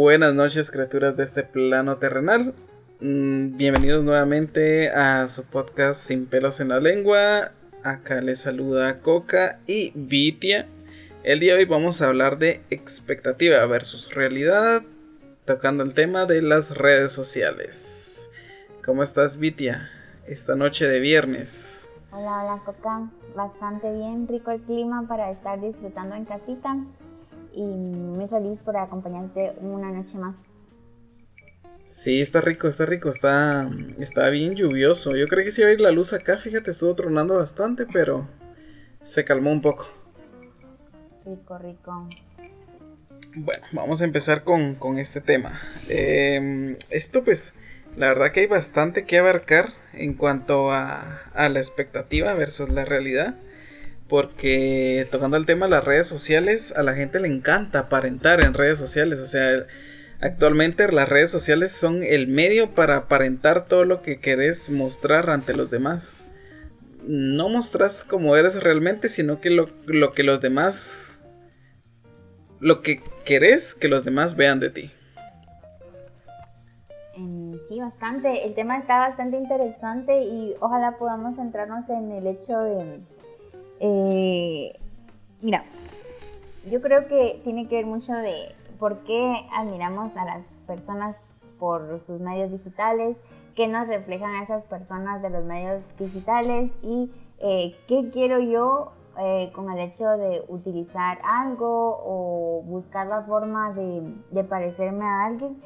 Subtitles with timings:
[0.00, 2.54] Buenas noches, criaturas de este plano terrenal.
[3.00, 7.50] Mm, bienvenidos nuevamente a su podcast Sin pelos en la lengua.
[7.82, 10.68] Acá les saluda Coca y Vitia.
[11.24, 14.82] El día de hoy vamos a hablar de expectativa versus realidad,
[15.44, 18.30] tocando el tema de las redes sociales.
[18.84, 19.90] ¿Cómo estás, Vitia?
[20.28, 21.90] Esta noche de viernes.
[22.12, 23.10] Hola, hola, Coca.
[23.34, 26.76] Bastante bien, rico el clima para estar disfrutando en casita
[27.52, 30.36] y muy feliz por acompañarte una noche más.
[31.84, 33.66] Sí, está rico, está rico, está,
[33.98, 35.16] está bien lluvioso.
[35.16, 38.28] Yo creo que sí iba a ir la luz acá, fíjate, estuvo tronando bastante, pero
[39.02, 39.86] se calmó un poco.
[41.24, 42.08] Rico, rico.
[43.36, 45.60] Bueno, vamos a empezar con, este tema.
[45.88, 47.54] Em, esto pues,
[47.96, 52.84] la verdad que hay bastante que abarcar en cuanto a, a la expectativa versus la
[52.84, 53.34] realidad.
[54.08, 58.54] Porque tocando el tema de las redes sociales, a la gente le encanta aparentar en
[58.54, 59.18] redes sociales.
[59.18, 59.66] O sea,
[60.20, 65.54] actualmente las redes sociales son el medio para aparentar todo lo que querés mostrar ante
[65.54, 66.30] los demás.
[67.06, 71.26] No mostras como eres realmente, sino que lo, lo que los demás...
[72.60, 74.90] Lo que querés que los demás vean de ti.
[77.68, 78.46] Sí, bastante.
[78.46, 83.00] El tema está bastante interesante y ojalá podamos centrarnos en el hecho de
[83.80, 84.72] eh,
[85.40, 85.64] mira,
[86.70, 91.16] yo creo que tiene que ver mucho de por qué admiramos a las personas
[91.58, 93.20] por sus medios digitales,
[93.54, 98.92] qué nos reflejan a esas personas de los medios digitales y eh, qué quiero yo
[99.18, 105.26] eh, con el hecho de utilizar algo o buscar la forma de, de parecerme a
[105.26, 105.60] alguien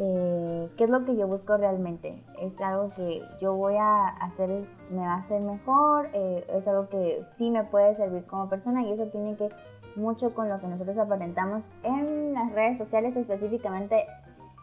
[0.00, 2.22] eh, qué es lo que yo busco realmente.
[2.40, 4.48] Es algo que yo voy a hacer,
[4.90, 8.82] me va a hacer mejor, eh, es algo que sí me puede servir como persona
[8.84, 9.48] y eso tiene que
[9.96, 14.06] mucho con lo que nosotros aparentamos en las redes sociales específicamente.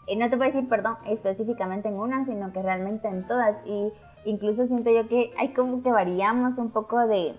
[0.07, 3.57] Y no te voy a decir, perdón, específicamente en una, sino que realmente en todas.
[3.65, 3.91] Y
[4.23, 7.35] incluso siento yo que hay como que variamos un poco de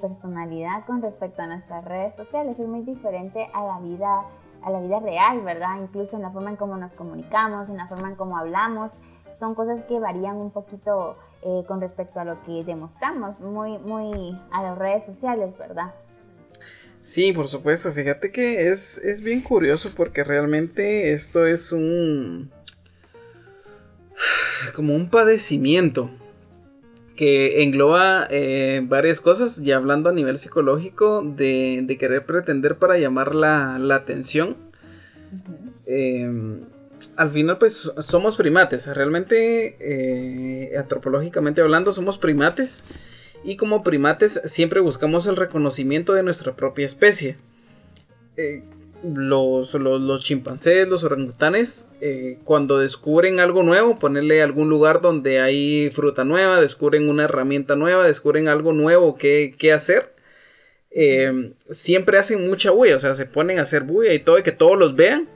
[0.00, 2.60] personalidad con respecto a nuestras redes sociales.
[2.60, 4.22] Es muy diferente a la vida
[4.62, 5.80] a la vida real, ¿verdad?
[5.80, 8.92] Incluso en la forma en cómo nos comunicamos, en la forma en cómo hablamos,
[9.38, 14.38] son cosas que varían un poquito eh, con respecto a lo que demostramos, muy, muy
[14.50, 15.94] a las redes sociales, ¿verdad?
[17.00, 22.50] Sí, por supuesto, fíjate que es, es bien curioso porque realmente esto es un...
[24.74, 26.10] como un padecimiento
[27.18, 33.34] que engloba eh, varias cosas, ya hablando a nivel psicológico, de, querer pretender para llamar
[33.34, 34.56] la, atención.
[35.84, 36.60] Em,
[37.16, 42.84] al final, pues somos primates, realmente, eh, antropológicamente hablando, somos primates.
[43.42, 47.36] Y como primates siempre buscamos el reconocimiento de nuestra propia especie.
[48.36, 48.62] Eh,
[49.02, 55.90] los, los, chimpancés, los orangutanes, eh, cuando descubren algo nuevo, ponerle algún lugar donde hay
[55.90, 60.12] fruta nueva, descubren una herramienta nueva, descubren algo nuevo que, hacer,
[60.90, 64.42] eh, siempre hacen mucha bulla, o sea, se ponen a hacer bulla y todo, y
[64.42, 65.28] que todos los vean.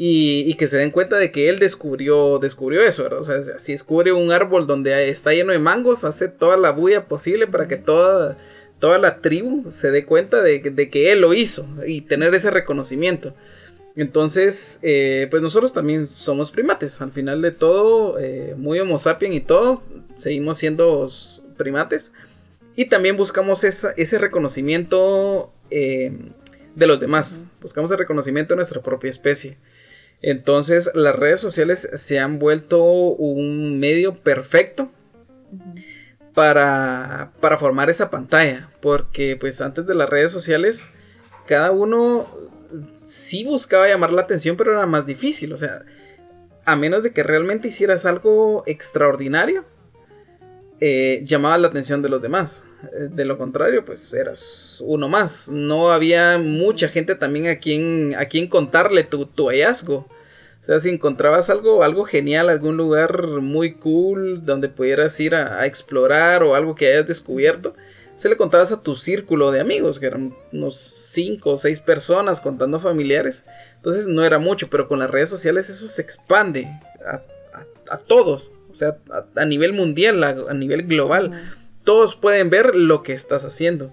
[0.00, 3.18] Y, que se den cuenta de que él descubrió, descubrió eso, ¿verdad?
[3.18, 7.06] O sea, si descubre un árbol donde está lleno de mangos, hace toda la bulla
[7.06, 8.38] posible para que toda,
[8.78, 13.34] toda la tribu se dé cuenta de, que él lo hizo y tener ese reconocimiento.
[13.96, 17.00] Entonces, eh, pues nosotros también somos primates.
[17.00, 19.82] Al final de todo, eh, muy homo sapiens y todo,
[20.14, 21.06] seguimos siendo
[21.56, 22.12] primates.
[22.76, 26.12] Y también buscamos ese reconocimiento eh,
[26.76, 27.44] de los demás.
[27.60, 29.58] Buscamos el reconocimiento de nuestra propia especie.
[30.22, 34.90] Entonces, las redes sociales se han vuelto un medio perfecto
[36.38, 38.70] para, formar esa pantalla.
[38.80, 40.90] Porque pues antes de las redes sociales,
[41.46, 42.28] cada uno
[43.02, 45.52] sí buscaba llamar la atención, pero era más difícil.
[45.52, 45.84] O sea,
[46.64, 49.64] a menos de que realmente hicieras algo extraordinario,
[50.80, 52.64] eh, llamaba la atención de los demás.
[52.84, 55.48] Eh, de lo contrario, pues eras uno más.
[55.48, 60.08] No había mucha gente también a quien, a quien contarle tu, tu hallazgo.
[60.68, 65.64] O sea, si encontrabas algo, algo genial, algún lugar muy cool donde pudieras ir a,
[65.64, 67.74] explorar o algo que hayas descubierto,
[68.14, 72.42] se le contabas a tu círculo de amigos, que eran unos 5 o 6 personas
[72.42, 73.44] contando familiares.
[73.76, 76.68] Entonces no era mucho, pero con las redes sociales eso se expande
[77.90, 78.98] a, todos, o sea,
[79.36, 81.50] a, nivel mundial, a, nivel global.
[81.82, 83.90] Todos pueden ver lo que estás haciendo.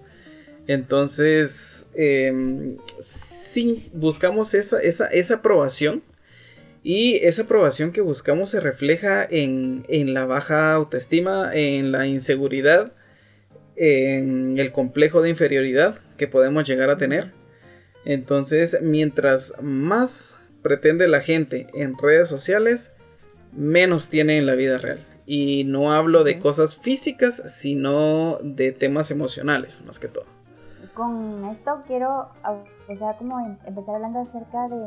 [0.67, 6.03] Entonces, eh, sí, buscamos esa, esa, esa aprobación
[6.87, 12.91] y esa aprobación que buscamos se refleja en, la baja autoestima, en la inseguridad,
[13.75, 17.33] en el complejo de inferioridad que podemos llegar a tener.
[18.05, 22.93] Entonces, mientras más pretende la gente en redes sociales,
[23.51, 25.03] menos tiene en la vida real.
[25.25, 30.25] Y no hablo de cosas físicas, sino de temas emocionales, más que todo.
[30.93, 32.29] Con esto quiero
[32.87, 34.85] empezar, como em, empezar hablando acerca de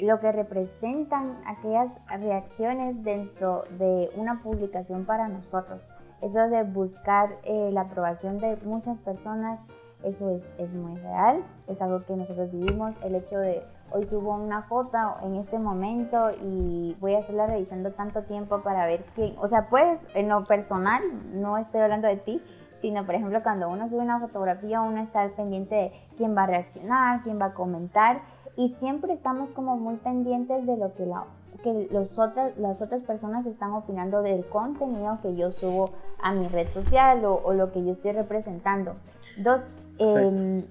[0.00, 5.88] lo que representan aquellas reacciones dentro de una publicación para nosotros.
[6.20, 9.60] Eso de buscar eh, la aprobación de muchas personas,
[10.02, 12.94] eso es, es muy real, es algo que nosotros vivimos.
[13.02, 17.92] El hecho de hoy subo una foto en este momento y voy a estarla revisando
[17.92, 22.16] tanto tiempo para ver quién, o sea, pues en lo personal, no estoy hablando de
[22.16, 22.42] ti,
[22.80, 26.44] sino por ejemplo cuando uno sube una fotografía, uno está al pendiente de quién va
[26.44, 28.22] a reaccionar, quién va a comentar
[28.60, 31.24] y siempre estamos como muy pendientes de lo que, la,
[31.62, 35.92] que los otras, las otras personas están opinando del contenido que yo subo
[36.22, 38.96] a mi red social o, lo que yo estoy representando.
[39.38, 39.62] Dos,
[39.96, 40.62] em,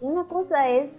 [0.00, 0.92] una cosa es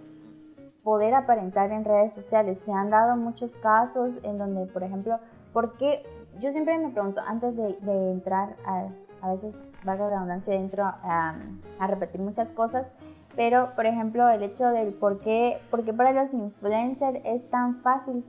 [0.82, 2.58] poder aparentar en redes sociales.
[2.58, 5.20] Se han dado muchos casos en donde, por ejemplo,
[5.54, 6.02] ¿por qué?
[6.38, 8.88] Yo siempre me pregunto, antes de, entrar a,
[9.22, 11.34] a veces, va la redundancia, dentro a,
[11.78, 12.92] a, repetir muchas cosas,
[13.38, 17.82] pero, por ejemplo, el hecho del por qué, por qué para los influencers es tan
[17.82, 18.24] fácil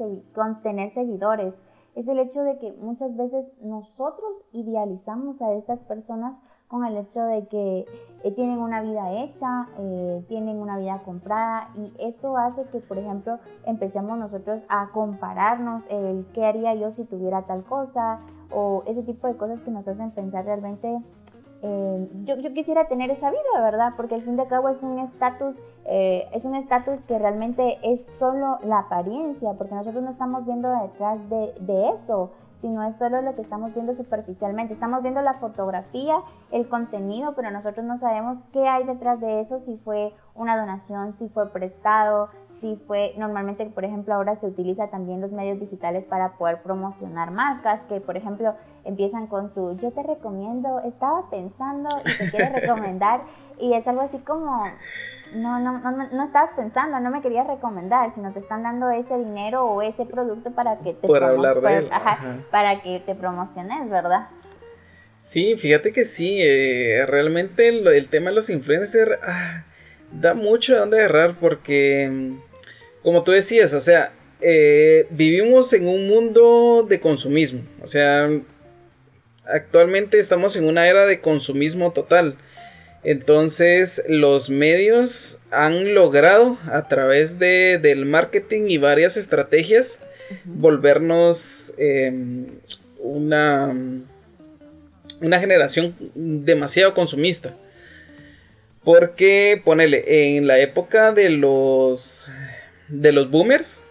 [0.61, 1.55] tener seguidores,
[1.95, 7.23] es el hecho de que muchas veces nosotros idealizamos a estas personas con el hecho
[7.23, 7.87] de que
[8.23, 12.99] eh, tienen una vida hecha, eh, tienen una vida comprada y esto hace que, por
[12.99, 18.19] ejemplo, empecemos nosotros a compararnos el qué haría yo si tuviera tal cosa
[18.51, 21.01] o ese tipo de cosas que nos hacen pensar realmente
[21.61, 23.93] eh, yo, quisiera tener esa vida, ¿verdad?
[23.97, 28.59] Porque al fin de cabo es un estatus, es un estatus que realmente es solo
[28.63, 33.35] la apariencia, porque nosotros no estamos viendo detrás de, de eso sino es solo lo
[33.35, 34.73] que estamos viendo superficialmente.
[34.73, 36.21] Estamos viendo la fotografía,
[36.51, 41.13] el contenido, pero nosotros no sabemos qué hay detrás de eso, si fue una donación,
[41.13, 42.29] si fue prestado,
[42.59, 47.31] si fue, normalmente, por ejemplo, ahora se utiliza también los medios digitales para poder promocionar
[47.31, 52.55] marcas, que por ejemplo empiezan con su, yo te recomiendo, estaba pensando y te quiero
[52.59, 53.21] recomendar,
[53.59, 54.63] y es algo así como,
[55.33, 59.17] no, no, no, no estabas pensando, no me querías recomendar, sino te están dando ese
[59.17, 61.61] dinero o ese producto para que te, hablar
[62.51, 64.27] para que te promociones, ¿verdad?
[65.19, 69.65] Sí, fíjate que sí, eh, realmente el, tema de los influencers ah,
[70.13, 72.37] da mucho de dónde agarrar porque,
[73.03, 78.29] como tú decías, o sea, eh, vivimos en un mundo de consumismo, o sea,
[79.45, 82.37] actualmente estamos en una era de consumismo total.
[83.03, 90.01] Entonces los medios han logrado a través de, del marketing y varias estrategias
[90.43, 92.47] volvernos em,
[92.99, 93.73] una,
[95.21, 97.55] una generación demasiado consumista.
[98.83, 102.29] Porque, ponele, en la época de los,
[102.89, 103.83] de los boomers,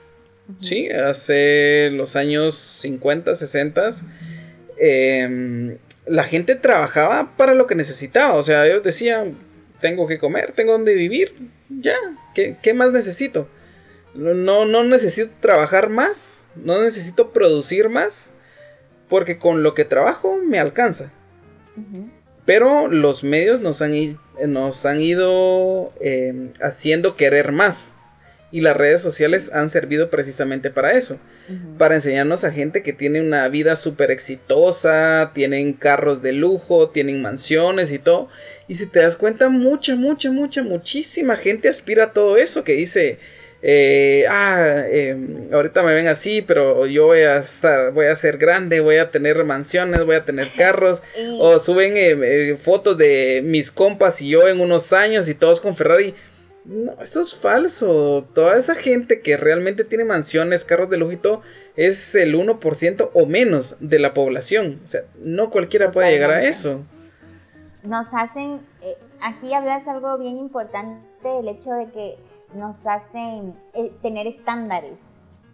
[0.61, 0.89] ¿sí?
[0.91, 3.91] Hace los años 50, 60,
[6.07, 8.35] la gente trabajaba para lo que necesitaba.
[8.35, 9.37] O sea, ellos decían,
[9.81, 11.35] tengo que comer, tengo donde vivir,
[11.69, 11.97] ya,
[12.35, 13.49] ¿qué, más necesito?
[14.15, 18.35] No, no necesito trabajar más, no necesito producir más,
[19.09, 21.13] porque con lo que trabajo me alcanza.
[22.45, 27.98] Pero los medios nos han, nos han ido eh, haciendo querer más.
[28.51, 31.19] Y las redes sociales han servido precisamente para eso.
[31.77, 37.21] Para enseñarnos a gente que tiene una vida súper exitosa, tienen carros de lujo, tienen
[37.21, 38.29] mansiones y todo.
[38.67, 42.73] Y si te das cuenta, mucha, mucha, mucha, muchísima gente aspira a todo eso que
[42.73, 43.19] dice,
[43.61, 48.39] eh, ah, em, ahorita me ven así, pero yo voy a estar, voy a ser
[48.39, 51.03] grande, voy a tener mansiones, voy a tener carros,
[51.39, 55.61] o suben eh, eh, fotos de mis compas y yo en unos años y todos
[55.61, 56.15] con Ferrari.
[56.69, 58.27] No, eso es falso.
[58.35, 61.43] Toda esa gente que realmente tiene mansiones, carros de lujo
[61.77, 64.81] es el 1% o menos de la población.
[64.85, 66.83] O sea, no cualquiera puede llegar a eso.
[67.83, 71.01] Nos hacen, eh, aquí hablas algo bien importante,
[71.41, 72.17] el hecho de que
[72.53, 74.99] nos hacen eh, tener estándares,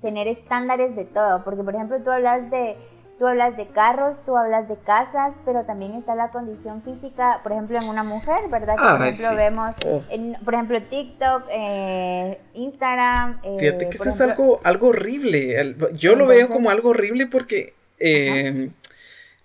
[0.03, 2.77] tener estándares de todo, porque por ejemplo tú hablas de
[3.19, 7.53] Tú hablas de carros, tú hablas de casas, pero también está la condición física, por
[7.53, 8.75] ejemplo, en una mujer, ¿verdad?
[8.75, 10.03] por ejemplo, vemos, oh.
[10.11, 13.41] en, por ejemplo, TikTok, eh, Instagram.
[13.45, 15.77] Eh, Fíjate que eso es algo, algo horrible.
[15.93, 18.71] Yo lo veo como algo horrible porque, eh,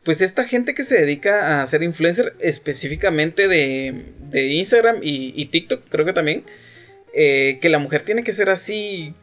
[0.03, 5.45] pues, esta gente que se dedica a ser influencer específicamente de, de Instagram y, y,
[5.45, 6.43] TikTok, creo que también,
[7.13, 9.13] que la mujer tiene que ser así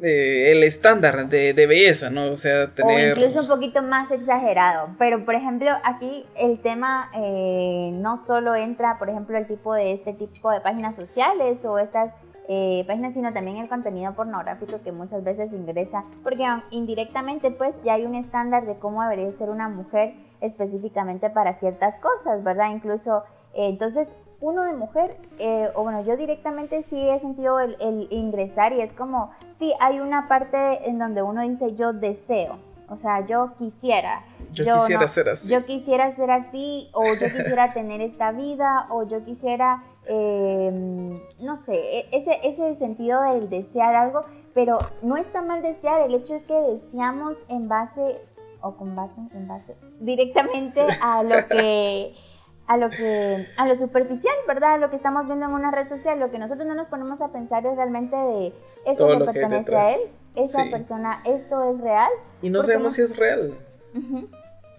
[0.00, 2.30] eh, el estándar de, belleza, ¿no?
[2.30, 3.18] O sea, tener...
[3.18, 4.90] O incluso un poquito más exagerado.
[4.98, 9.92] Pero, por ejemplo, aquí el tema eh, no solo entra, por ejemplo, el tipo de
[9.92, 12.12] este tipo de páginas sociales o estas
[12.48, 17.94] eh, páginas, sino también el contenido pornográfico que muchas veces ingresa, porque indirectamente pues ya
[17.94, 22.70] hay un estándar de cómo debería ser una mujer específicamente para ciertas cosas, ¿verdad?
[22.70, 24.08] Incluso, entonces
[24.40, 28.92] uno de mujer, eh, o bueno, yo directamente sí he sentido el, ingresar y es
[28.92, 34.24] como, sí, hay una parte en donde uno dice yo deseo, o sea, yo quisiera.
[34.52, 35.48] Yo, quisiera ser así.
[35.48, 41.56] Yo quisiera ser así, o yo quisiera tener esta vida, o yo quisiera, em, no
[41.56, 46.36] sé, e, ese, ese sentido del desear algo, pero no está mal desear, el hecho
[46.36, 48.16] es que deseamos en base,
[48.60, 52.14] o con base, en base, directamente a lo que
[52.68, 54.78] a lo que a lo superficial, ¿verdad?
[54.78, 57.32] lo que estamos viendo en una red social, lo que nosotros no nos ponemos a
[57.32, 58.52] pensar es realmente de
[58.86, 59.98] eso le pertenece a él,
[60.36, 62.10] esa persona, esto es real.
[62.42, 63.54] Y no sabemos si es real.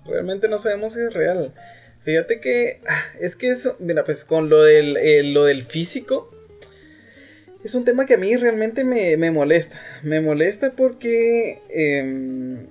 [0.06, 1.54] Realmente no sabemos si es real.
[2.04, 6.30] Fíjate que ah, es que eso, mira, pues con lo del, eh, lo del físico,
[7.64, 9.80] es un tema que a mí realmente me, me molesta.
[10.04, 12.68] Me molesta porque em,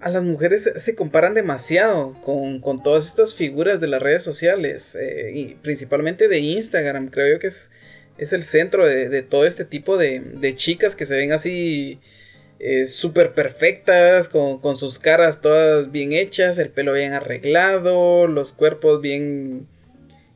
[0.00, 5.30] a las mujeres se comparan demasiado con, todas estas figuras de las redes sociales eh,
[5.34, 7.08] y principalmente de Instagram.
[7.08, 7.70] Creo yo que es,
[8.16, 12.00] es el centro de, todo este tipo de, chicas que se ven así
[12.58, 19.00] eh, súper perfectas, con, sus caras todas bien hechas, el pelo bien arreglado, los cuerpos
[19.00, 19.66] bien...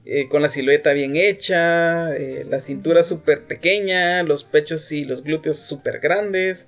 [0.06, 5.58] Eh, con la silueta bien hecha, la cintura súper pequeña, los pechos y los glúteos
[5.58, 6.66] súper grandes.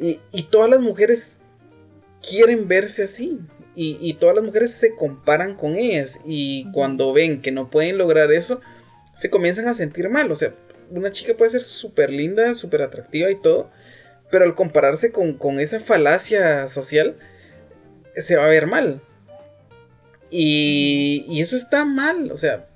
[0.00, 1.39] Y, y todas las mujeres
[2.26, 3.38] quieren verse así.
[3.82, 6.20] Y, todas las mujeres se comparan con ellas.
[6.26, 8.60] Y cuando ven que no pueden lograr eso,
[9.14, 10.30] se comienzan a sentir mal.
[10.30, 10.54] O sea,
[10.90, 13.70] una chica puede ser súper linda, súper atractiva y todo.
[14.30, 17.16] Pero al compararse con, esa falacia social,
[18.16, 19.00] se va a ver mal.
[20.30, 22.30] Y, y eso está mal.
[22.32, 22.69] O sea,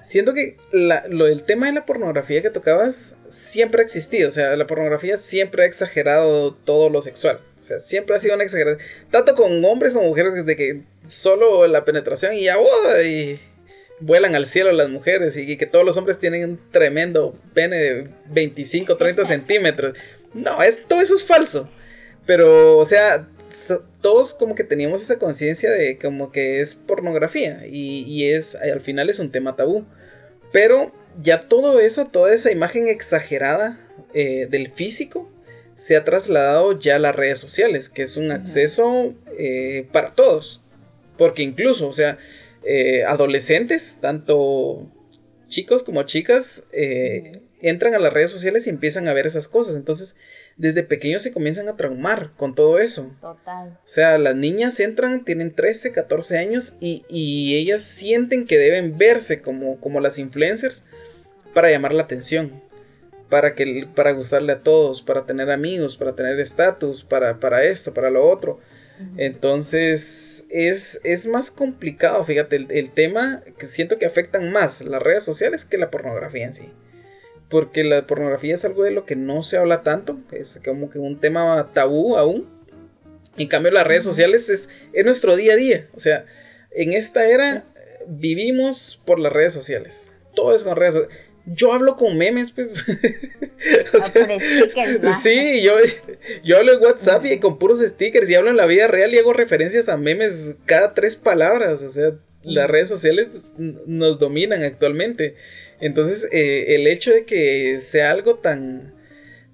[0.00, 4.28] siento que lo del tema de la pornografía que tocabas siempre ha existido.
[4.28, 7.40] O sea, la pornografía siempre ha exagerado todo lo sexual.
[7.58, 8.86] O sea, siempre ha sido una exageración.
[9.10, 12.56] Tanto con hombres como mujeres, de que solo la penetración y ya,
[13.04, 13.40] y
[14.00, 18.08] vuelan al cielo las mujeres y que todos los hombres tienen un tremendo pene de
[18.26, 19.96] 25, 30 centímetros.
[20.34, 21.68] No, es, todo eso es falso.
[22.26, 23.26] Pero, o sea,
[24.00, 28.80] todos como que teníamos esa conciencia de como que es pornografía y, y, es, al
[28.80, 29.84] final es un tema tabú.
[30.52, 33.80] Pero ya todo eso, toda esa imagen exagerada
[34.14, 35.30] eh, del físico,
[35.74, 40.62] se ha trasladado ya a las redes sociales, que es un acceso eh, para todos.
[41.16, 42.18] Porque incluso, o sea,
[42.64, 44.90] eh, adolescentes, tanto
[45.48, 46.64] chicos como chicas,
[47.60, 49.76] entran a las redes sociales y empiezan a ver esas cosas.
[49.76, 50.16] Entonces,
[50.58, 53.10] desde pequeños se comienzan a traumar con todo eso.
[53.20, 53.78] Total.
[53.82, 58.98] O sea, las niñas entran, tienen 13, 14 años y, y ellas sienten que deben
[58.98, 60.84] verse como, como las influencers
[61.54, 62.68] para llamar la atención
[63.28, 67.94] para, que, para gustarle a todos, para tener amigos, para tener estatus, para, para esto,
[67.94, 68.60] para lo otro.
[69.16, 75.22] Entonces es, es, más complicado, fíjate, el, tema que siento que afectan más las redes
[75.22, 76.68] sociales que la pornografía en sí.
[77.50, 80.98] Porque la pornografía es algo de lo que no se habla tanto, es como que
[80.98, 82.46] un tema tabú aún.
[83.36, 85.86] En cambio las redes sociales es, es nuestro día a día.
[85.94, 86.26] O sea,
[86.72, 87.64] en esta era
[88.06, 90.12] vivimos por las redes sociales.
[90.34, 92.84] Todo es con redes sociales yo hablo con memes, pues.
[93.94, 94.38] o sea,
[95.20, 95.76] sí, yo,
[96.44, 99.18] yo hablo en WhatsApp y con puros stickers y hablo en la vida real y
[99.18, 101.82] hago referencias a memes cada tres palabras.
[101.82, 102.12] O sea,
[102.42, 105.36] las redes sociales nos dominan actualmente.
[105.80, 108.94] Entonces, eh, el hecho de que sea algo tan,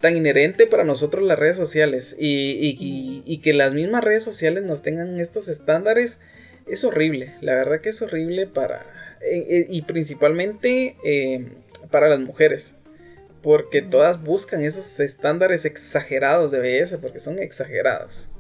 [0.00, 4.82] tan inherente para nosotros las redes sociales y, y, que las mismas redes sociales nos
[4.82, 6.20] tengan estos estándares
[6.66, 7.34] es horrible.
[7.40, 8.86] La verdad que es horrible para...
[9.20, 10.96] Eh, eh, y principalmente
[11.90, 12.76] para las mujeres.
[13.42, 18.30] Porque todas buscan esos estándares exagerados de belleza, porque son exagerados.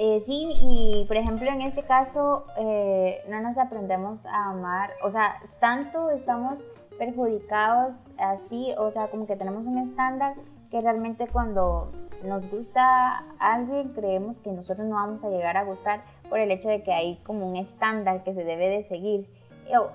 [0.00, 5.10] Eh, sí, y por ejemplo en este caso eh, no nos aprendemos a amar, o
[5.10, 6.54] sea, tanto estamos
[7.00, 10.34] perjudicados así, o sea, como que tenemos un estándar
[10.70, 11.90] que realmente cuando
[12.22, 16.68] nos gusta alguien creemos que nosotros no vamos a llegar a gustar por el hecho
[16.68, 19.28] de que hay como un estándar que se debe de seguir.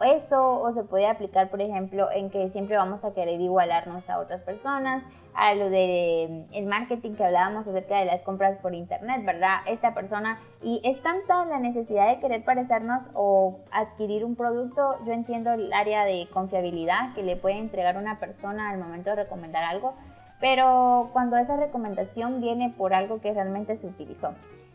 [0.06, 4.20] Eso o se puede aplicar, por ejemplo, en que siempre vamos a querer igualarnos a
[4.20, 5.04] otras personas,
[5.36, 9.58] a lo del el marketing que hablábamos acerca de las compras por internet, ¿verdad?
[9.68, 15.14] Esta persona, y es tanta la necesidad de querer parecernos o adquirir un producto, yo
[15.14, 19.64] entiendo el área de confiabilidad que le puede entregar una persona al momento de recomendar
[19.64, 19.94] algo,
[20.40, 24.34] pero cuando esa recomendación viene por algo que realmente se utilizó.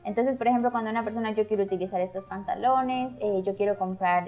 [0.08, 4.26] Entonces, por ejemplo, cuando una persona yo quiero utilizar estos pantalones, eh, yo quiero comprar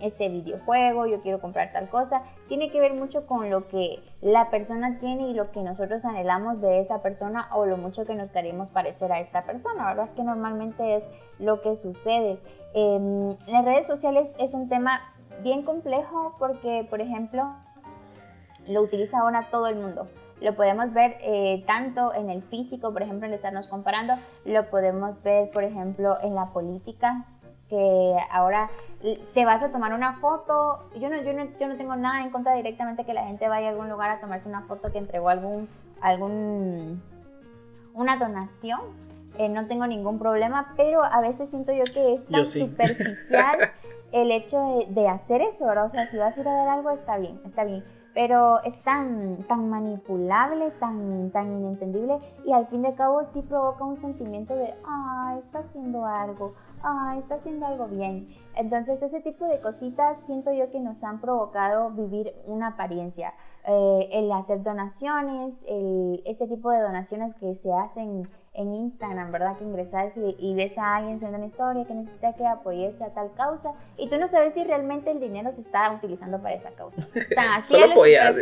[0.00, 4.50] este videojuego, yo quiero comprar tal cosa, tiene que ver mucho con lo que la
[4.50, 8.32] persona tiene y lo que nosotros anhelamos de esa persona o lo mucho que nos
[8.32, 10.10] queremos parecer a esta persona, ¿verdad?
[10.16, 12.40] Que normalmente es lo que sucede.
[12.74, 15.02] En las redes sociales es un tema
[15.44, 17.54] bien complejo porque, por ejemplo,
[18.66, 20.08] lo utiliza ahora todo el mundo.
[20.42, 25.22] Lo podemos ver eh, tanto en el físico, por ejemplo, en estarnos comparando, lo podemos
[25.22, 27.26] ver, por ejemplo, en la política,
[27.68, 28.68] que ahora
[29.34, 30.90] te vas a tomar una foto.
[30.98, 33.68] Yo no, yo no, yo no tengo nada en contra directamente que la gente vaya
[33.68, 35.68] a algún lugar a tomarse una foto que entregó algún,
[36.00, 37.00] algún
[37.94, 38.80] una donación.
[39.38, 43.70] Eh, no tengo ningún problema, pero a veces siento yo que es tan superficial
[44.10, 45.86] el hecho de, de, hacer eso, ¿verdad?
[45.86, 48.78] O sea, si vas a ir a ver algo, está bien, está bien pero es
[48.82, 54.54] tan, tan manipulable, tan, tan inentendible y al fin de cabo sí provoca un sentimiento
[54.54, 58.28] de, ah, está haciendo algo, ah, está haciendo algo bien.
[58.54, 63.32] Entonces ese tipo de cositas siento yo que nos han provocado vivir una apariencia.
[63.66, 69.56] Eh, el hacer donaciones, el, ese tipo de donaciones que se hacen en Instagram, ¿verdad?
[69.56, 73.32] Que ingresas y, ves a alguien subiendo una historia que necesita que apoyes a tal
[73.34, 77.00] causa y tú no sabes si realmente el dinero se está utilizando para esa causa.
[77.64, 78.36] solo apoyas.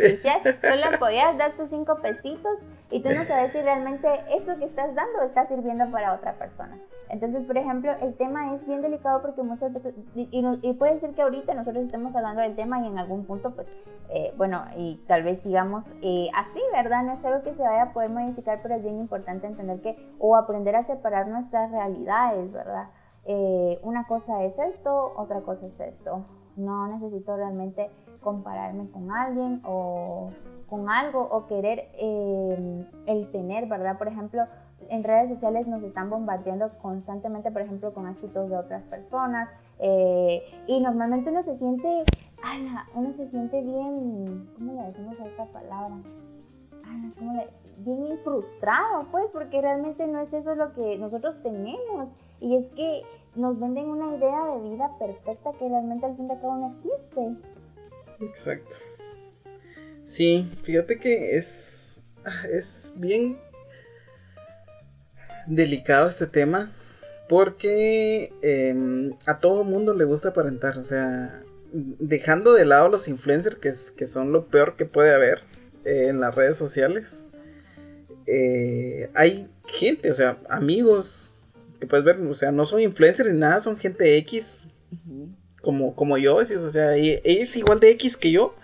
[0.61, 2.59] Solo apoyas, das tus cinco pesitos
[2.91, 6.77] y tú no sabes si realmente eso que estás dando está sirviendo para otra persona.
[7.09, 11.21] Entonces, por ejemplo, el tema es bien delicado porque muchas veces, y, puede ser que
[11.21, 13.67] ahorita nosotros estemos hablando del tema y en algún punto, pues,
[14.09, 17.03] eh, bueno, y tal vez sigamos eh, así, ¿verdad?
[17.03, 19.97] No es algo que se vaya a poder modificar, pero es bien importante entender que,
[20.19, 22.89] o aprender a separar nuestras realidades, ¿verdad?
[23.25, 26.25] Eh, una cosa es esto, otra cosa es esto.
[26.57, 27.89] No necesito realmente
[28.21, 30.31] compararme con alguien o
[30.71, 33.97] con algo o querer el tener, ¿verdad?
[33.97, 34.43] Por ejemplo,
[34.87, 39.49] en redes sociales nos están bombardeando constantemente, por ejemplo, con éxitos de otras personas.
[39.79, 42.03] Eh, y normalmente uno se siente,
[42.41, 45.97] ala, uno se siente bien, ¿cómo le decimos a esta palabra?
[47.77, 52.09] bien frustrado, pues, porque realmente no es eso lo que nosotros tenemos.
[52.39, 53.01] Y es que
[53.35, 57.35] nos venden una idea de vida perfecta que realmente al fin de cabo no existe.
[58.21, 58.77] Exacto.
[60.11, 62.01] Sí, fíjate que es,
[62.51, 63.37] es bien
[65.47, 66.69] delicado este tema
[67.29, 73.55] porque em, a todo mundo le gusta aparentar, o sea, dejando de lado los influencers
[73.55, 75.43] que, que son lo peor que puede haber
[75.85, 77.23] eh, en las redes sociales.
[78.27, 81.37] Eh, hay gente, o sea, amigos
[81.79, 84.67] que puedes ver, o sea, no son influencers ni nada, son gente X,
[85.61, 88.55] como, como yo, o sea, es igual de X que yo,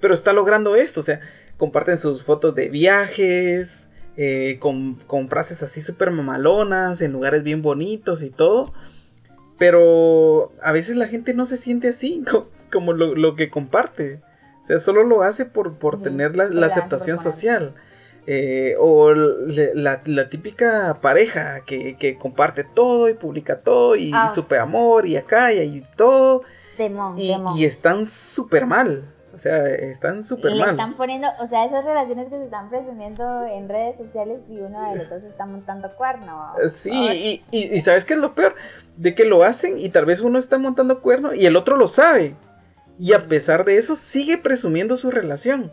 [0.00, 1.20] pero está logrando esto, o sea,
[1.56, 8.22] comparten sus fotos de viajes, eh, con, frases así súper mamalonas, en lugares bien bonitos
[8.22, 8.72] y todo.
[9.58, 12.24] Pero a veces la gente no se siente así
[12.72, 14.20] como, lo, que comparte.
[14.62, 17.74] O sea, solo lo hace por, por tener la, aceptación social.
[18.26, 24.28] Eh, o la, típica pareja que, comparte todo y publica todo y, ah.
[24.28, 26.42] súper amor y acá y ahí todo.
[27.16, 29.04] y, y están súper mal.
[29.32, 30.70] O sea, están súper mal.
[30.70, 34.90] están poniendo, o sea, esas relaciones que se están presumiendo en redes sociales y uno
[34.90, 36.52] de los dos está montando cuerno.
[36.68, 38.56] Sí, y, y, ¿sabes qué es lo peor?
[38.96, 41.86] De que lo hacen y tal vez uno está montando cuerno y el otro lo
[41.86, 42.34] sabe.
[42.98, 45.72] Y a pesar de eso sigue presumiendo su relación.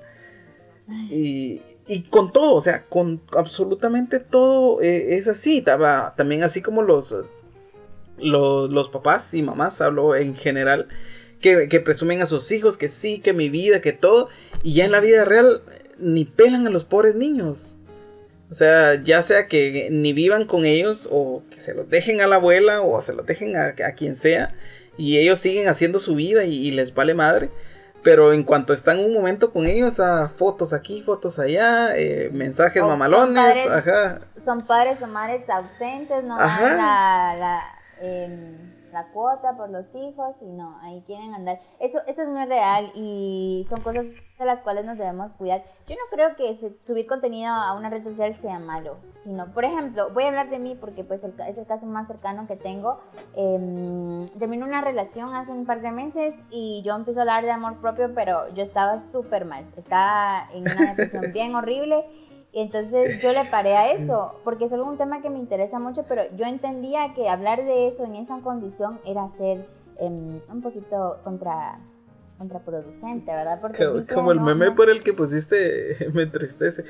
[1.09, 5.61] Y, y con todo, o sea, con absolutamente todo eh, es así.
[5.61, 7.15] También así como los,
[8.17, 10.87] los, los papás y mamás, hablo en general
[11.39, 14.29] que, presumen a sus hijos que sí, que mi vida, que todo,
[14.63, 15.61] y ya en la vida real
[15.99, 17.77] ni pelan a los pobres niños.
[18.49, 22.27] O sea, ya sea que ni vivan con ellos o que se los dejen a
[22.27, 24.55] la abuela o se los dejen a, quien sea
[24.95, 27.51] y ellos siguen haciendo su vida y, les vale madre.
[28.03, 32.81] Pero en cuanto están un momento con ellos, a fotos aquí, fotos allá, eh, mensajes
[32.81, 34.19] mamalones, son padres, ajá.
[34.45, 37.61] Son padres o madres ausentes, no la, la
[37.99, 41.59] em, la cuota por los hijos y no, ahí quieren andar.
[41.79, 45.61] Eso, eso es muy real y son cosas de las cuales nos debemos cuidar.
[45.87, 50.09] Yo no creo que subir contenido a una red social sea malo, sino, por ejemplo,
[50.13, 52.99] voy a hablar de mí porque pues es el caso más cercano que tengo.
[53.35, 57.51] Eh, terminé una relación hace un par de meses y yo empecé a hablar de
[57.51, 62.05] amor propio, pero yo estaba súper mal, estaba en una depresión bien horrible
[62.61, 66.23] entonces yo le paré a eso, porque es algún tema que me interesa mucho, pero
[66.35, 69.65] yo entendía que hablar de eso en esa condición era ser
[69.99, 71.79] em, un poquito contra
[72.37, 73.59] contraproducente, ¿verdad?
[73.59, 76.85] Porque como, el meme por el que pusiste me entristece.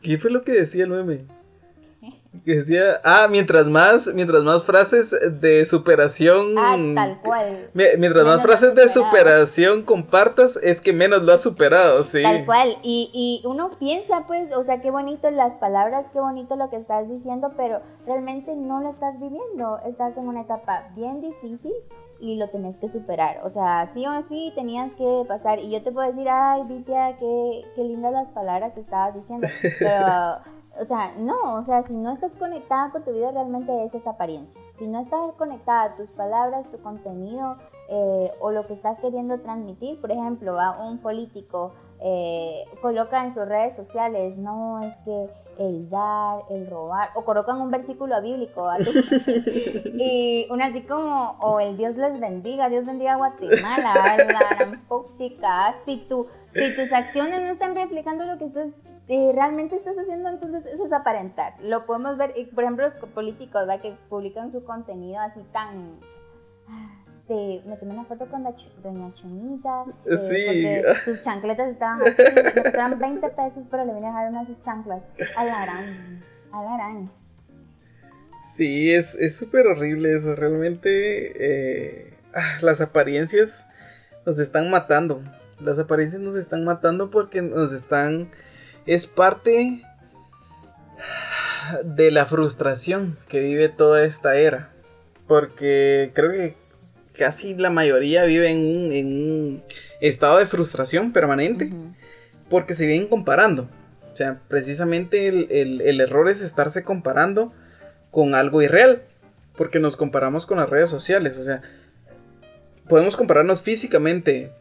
[0.00, 1.26] ¿Qué fue lo que decía el meme?
[2.44, 6.58] Que decía, ah, mientras más, mientras más frases de superación.
[6.58, 7.70] Ah, tal cual.
[7.74, 12.22] Mientras más frases de superación compartas, es que menos lo has superado, sí.
[12.22, 12.76] Tal cual.
[12.82, 16.76] Y, y uno piensa, pues, o sea, qué bonito las palabras, qué bonito lo que
[16.76, 19.78] estás diciendo, pero realmente no lo estás viviendo.
[19.86, 21.72] Estás en una etapa bien difícil
[22.20, 23.40] y lo tenés que superar.
[23.44, 25.58] O sea, sí o sí tenías que pasar.
[25.58, 29.46] Y yo te puedo decir, ay, Vitia, qué, qué lindas las palabras que estabas diciendo.
[29.78, 30.38] Pero
[30.80, 34.10] o sea, no, o sea, si no estás conectada con tu vida, realmente es esa
[34.10, 34.60] apariencia.
[34.72, 37.56] Si no estás conectada a tus palabras, tu contenido
[37.88, 43.34] eh, o lo que estás queriendo transmitir, por ejemplo, a un político eh, coloca en
[43.34, 48.68] sus redes sociales, no, es que el dar, el robar, o colocan un versículo bíblico,
[49.98, 54.80] y una así como, o el Dios les bendiga, Dios bendiga a Guatemala, la
[55.16, 58.70] chica, si, tú, si tus acciones no están reflejando lo que estás
[59.06, 61.54] eh, realmente estás haciendo, entonces eso es aparentar.
[61.60, 63.82] Lo podemos ver, por ejemplo, los políticos ¿verdad?
[63.82, 66.00] que publican su contenido así tan...
[67.28, 68.44] De, me tomé una foto con
[68.82, 69.84] doña Chunita.
[70.04, 71.04] Eh, sí.
[71.04, 74.46] sus chancletas estaban aquí, me costaron 20 pesos, pero le vine a dejar una de
[74.46, 75.02] sus chanclas.
[75.34, 76.20] A la araña.
[76.52, 77.08] A la araña.
[78.42, 80.34] Sí, es súper horrible eso.
[80.34, 83.66] Realmente eh, ah, las apariencias
[84.26, 85.22] nos están matando.
[85.60, 88.28] Las apariencias nos están matando porque nos están
[88.86, 89.82] es parte
[91.84, 94.70] de la frustración que vive toda esta era.
[95.26, 96.56] Porque creo que
[97.16, 99.62] casi la mayoría vive en un,
[100.00, 101.72] estado de frustración permanente.
[102.50, 103.68] Porque se vienen comparando.
[104.12, 107.52] O sea, precisamente el, el, error es estarse comparando
[108.10, 109.02] con algo irreal.
[109.56, 111.38] Porque nos comparamos con las redes sociales.
[111.38, 111.62] O sea,
[112.88, 114.52] podemos compararnos físicamente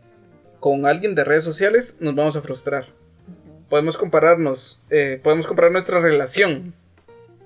[0.59, 2.85] con alguien de redes sociales, nos vamos a frustrar
[3.73, 6.75] podemos compararnos, eh, podemos comparar nuestra relación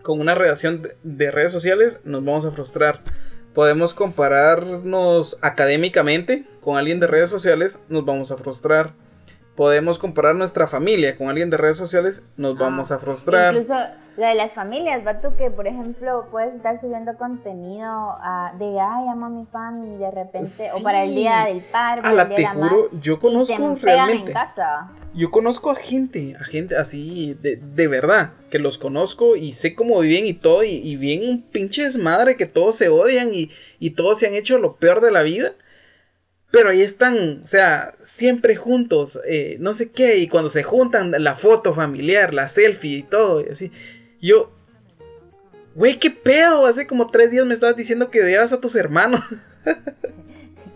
[0.02, 3.02] con una relación de, redes sociales, nos vamos a frustrar.
[3.54, 8.92] Podemos compararnos académicamente con alguien de redes sociales, nos vamos a frustrar.
[9.58, 13.54] Podemos comparar nuestra familia con alguien de redes sociales, nos ah, vamos a frustrar.
[13.56, 13.74] Incluso
[14.16, 19.08] la de las familias, tú que por ejemplo puedes estar subiendo contenido ah, de ay,
[19.12, 20.48] amo a mi familia y de repente,
[20.80, 24.30] o para el día del padre, a la te juro, yo conozco realmente.
[24.30, 29.54] En casa yo conozco a gente, a gente así, de, verdad, que los conozco y
[29.54, 33.34] sé cómo viven y todo, y, y bien un pinche desmadre que todos se odian
[33.34, 35.54] y, y, todos se han hecho lo peor de la vida.
[36.50, 41.12] Pero ahí están, o sea, siempre juntos, eh, no sé qué, y cuando se juntan,
[41.12, 43.72] la foto familiar, la selfie y todo, y así.
[44.22, 44.52] Yo,
[45.76, 49.22] güey, qué pedo, hace como tres días me estabas diciendo que odiabas a tus hermanos.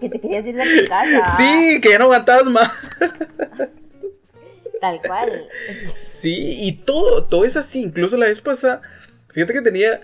[0.01, 1.37] Que te querías ir de tu casa.
[1.37, 2.71] Sí, que ya no aguantabas más.
[4.81, 5.47] Tal cual.
[5.95, 7.83] Sí, y todo, todo es así.
[7.83, 8.81] Incluso la vez pasada,
[9.29, 10.01] fíjate que tenía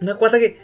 [0.00, 0.58] una cuata que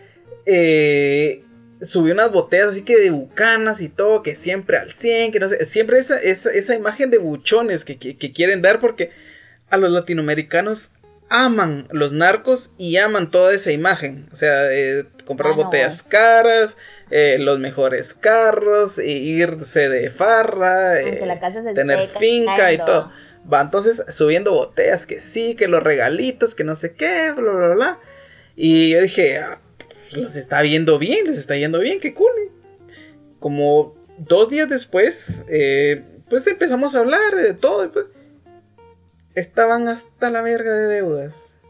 [0.47, 1.45] eh,
[1.81, 5.49] subió unas botellas así que de bucanas y todo, que siempre al 100, que no
[5.49, 9.11] sé, siempre esa, esa, imagen de buchones que, quieren dar porque
[9.71, 10.93] a los latinoamericanos
[11.29, 14.29] aman los narcos y aman toda esa imagen.
[14.33, 16.77] O sea, eh, comprar ah, botellas caras,
[17.11, 21.23] eh, los mejores carros, e irse de farra, eh,
[21.75, 23.11] tener finca y todo.
[23.53, 27.69] Va entonces subiendo botellas que sí, que los regalitos, que no sé qué, bla, bla,
[27.69, 27.99] bla.
[28.57, 29.61] Y yo dije, ah,
[30.17, 32.31] los está viendo bien, les está yendo bien, qué cool.
[33.39, 37.91] Como dos días después, eh, pues empezamos a hablar de todo.
[37.93, 38.07] Pues,
[39.35, 41.61] estaban hasta la verga de deudas.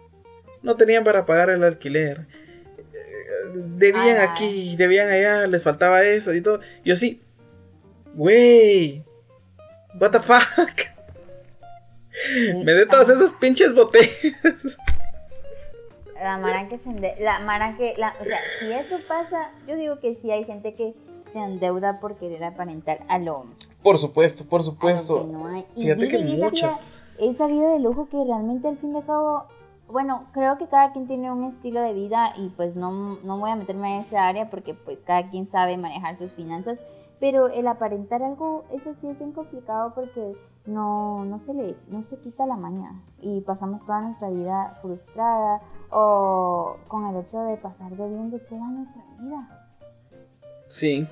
[0.63, 2.27] No tenían para pagar el alquiler
[3.55, 6.61] debían aquí, debían allá, les faltaba eso y todo.
[6.85, 7.21] Yo sí,
[8.15, 9.05] wey,
[10.01, 10.89] what the fuck.
[12.65, 14.79] Me de todas esas pinches botellas.
[16.25, 20.01] La mara que se la mara que, la, o sea, si eso pasa, yo digo
[20.01, 20.95] que sí hay gente que
[21.33, 23.45] se endeuda por querer aparentar a lo.
[23.83, 25.29] Por supuesto, por supuesto.
[25.75, 27.03] Fíjate que muchas.
[27.19, 29.45] Esa vida de lujo que realmente al fin de cabo
[29.89, 33.51] bueno, creo que cada quien tiene un estilo de vida y pues no, no voy
[33.51, 36.83] a meterme en esa área porque pues cada quien sabe manejar sus finanzas,
[37.21, 40.35] pero el aparentar algo, eso sí es bien complicado porque
[40.67, 45.61] no, no, se, le, no se quita la maña y pasamos toda nuestra vida frustrada
[45.95, 49.69] o con el hecho de pasar bebiendo toda nuestra vida.
[50.67, 51.07] Sí.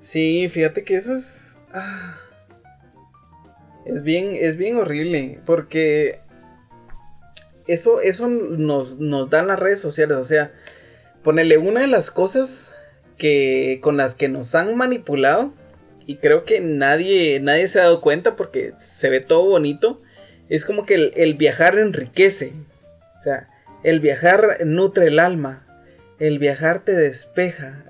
[0.00, 1.62] Sí, fíjate que eso es...
[1.72, 2.16] Ah,
[3.84, 6.20] es bien, es bien horrible porque
[7.68, 10.16] eso, eso nos, nos dan las redes sociales.
[10.16, 10.52] O sea,
[11.22, 12.74] ponerle una de las cosas
[13.16, 15.52] que con las que nos han manipulado
[16.06, 20.00] y creo que nadie, nadie se ha dado cuenta porque se ve todo bonito,
[20.48, 22.52] es como que el, viajar enriquece.
[23.18, 23.48] O sea,
[23.82, 25.66] el viajar nutre el alma.
[26.18, 27.84] El viajar te despeja.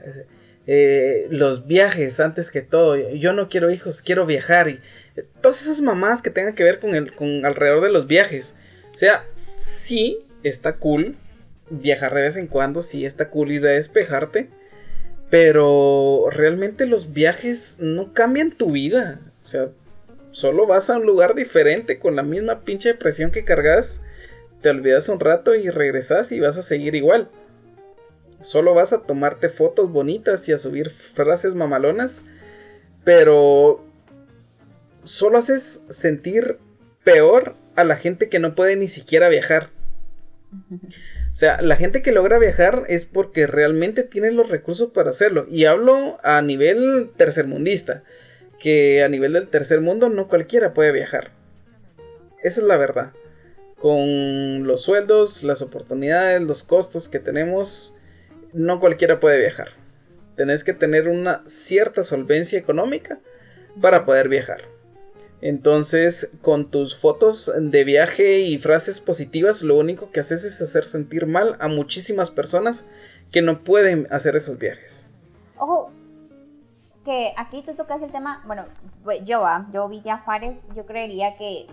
[0.67, 2.97] Eh, los viajes antes que todo.
[2.97, 4.69] Yo no quiero hijos, quiero viajar.
[4.69, 4.81] Y
[5.17, 8.55] eh, todas esas mamás que tengan que ver con, el, con alrededor de los viajes.
[8.95, 9.25] O sea,
[9.57, 11.17] sí, está cool
[11.71, 14.49] viajar de vez en cuando, sí está cool ir a despejarte.
[15.31, 19.21] Pero realmente los viajes no cambian tu vida.
[19.43, 19.69] O sea,
[20.31, 24.03] solo vas a un lugar diferente con la misma pinche depresión que cargas.
[24.67, 27.31] Te olvidas un rato y regresas y vas a seguir igual.
[28.41, 32.25] Solo vas a tomarte fotos bonitas y a subir frases mamalonas.
[33.05, 33.85] Pero
[35.05, 36.59] solo haces sentir
[37.05, 39.71] peor a la gente que no puede ni siquiera viajar.
[40.51, 45.47] O sea, la gente que logra viajar es porque realmente tiene los recursos para hacerlo.
[45.49, 48.03] Y hablo a nivel tercermundista,
[48.59, 51.31] que a nivel del tercer mundo no cualquiera puede viajar.
[52.43, 53.13] Esa es la verdad.
[53.79, 57.95] Con los sueldos, las oportunidades, los costos que tenemos,
[58.53, 59.69] no cualquiera puede viajar.
[60.37, 63.19] Tenés que tener una cierta solvencia económica
[63.81, 64.63] para poder viajar.
[65.43, 70.85] Entonces, con tus fotos de viaje y frases positivas, lo único que haces es hacer
[70.85, 72.87] sentir mal a muchísimas personas
[73.31, 75.09] que no pueden hacer esos viajes.
[75.59, 75.93] Ojo,
[77.05, 78.65] que aquí tú tocas el tema, bueno,
[79.05, 81.67] pues, yo, ah, yo Villa Juárez, yo creería que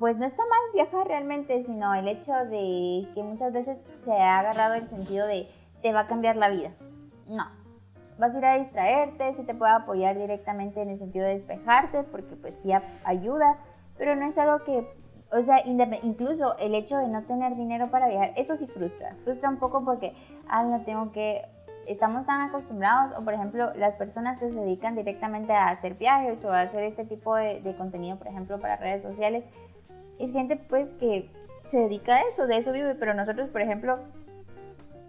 [0.00, 4.38] pues no está mal viajar realmente, sino el hecho de que muchas veces se ha
[4.38, 5.46] agarrado el sentido de
[5.82, 6.70] te va a cambiar la vida.
[7.28, 7.44] No,
[8.18, 12.02] vas a ir a distraerte, si te puede apoyar directamente en el sentido de despejarte,
[12.04, 12.72] porque pues sí
[13.04, 13.58] ayuda,
[13.98, 14.88] pero no es algo que,
[15.32, 19.50] o sea, incluso el hecho de no tener dinero para viajar, eso sí frustra, frustra
[19.50, 20.14] un poco porque,
[20.48, 21.42] ah, no tengo que,
[21.86, 26.42] estamos tan acostumbrados, o por ejemplo, las personas que se dedican directamente a hacer viajes
[26.42, 29.44] o a hacer este tipo de contenido, por ejemplo, para redes sociales,
[30.20, 31.28] es gente pues que
[31.70, 33.98] se dedica a eso, de eso vive, pero nosotros, por ejemplo,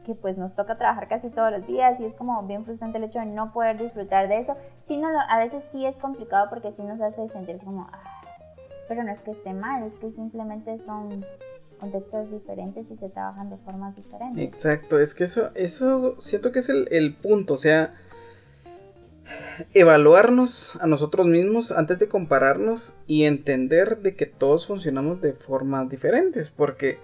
[0.06, 3.04] que pues nos toca trabajar casi todos los días y es como bien frustrante el
[3.04, 4.56] hecho de no poder disfrutar de eso.
[4.84, 7.88] Sí, no, a veces sí es complicado porque sí nos hace sentir como,
[8.88, 11.26] pero no es que esté mal, es que simplemente son
[11.80, 14.44] contextos diferentes y se trabajan de formas diferentes.
[14.44, 17.94] Exacto, es que eso, eso siento que es el, el punto, o sea,
[19.74, 25.90] evaluarnos a nosotros mismos antes de compararnos y entender de que todos funcionamos de formas
[25.90, 27.00] diferentes, porque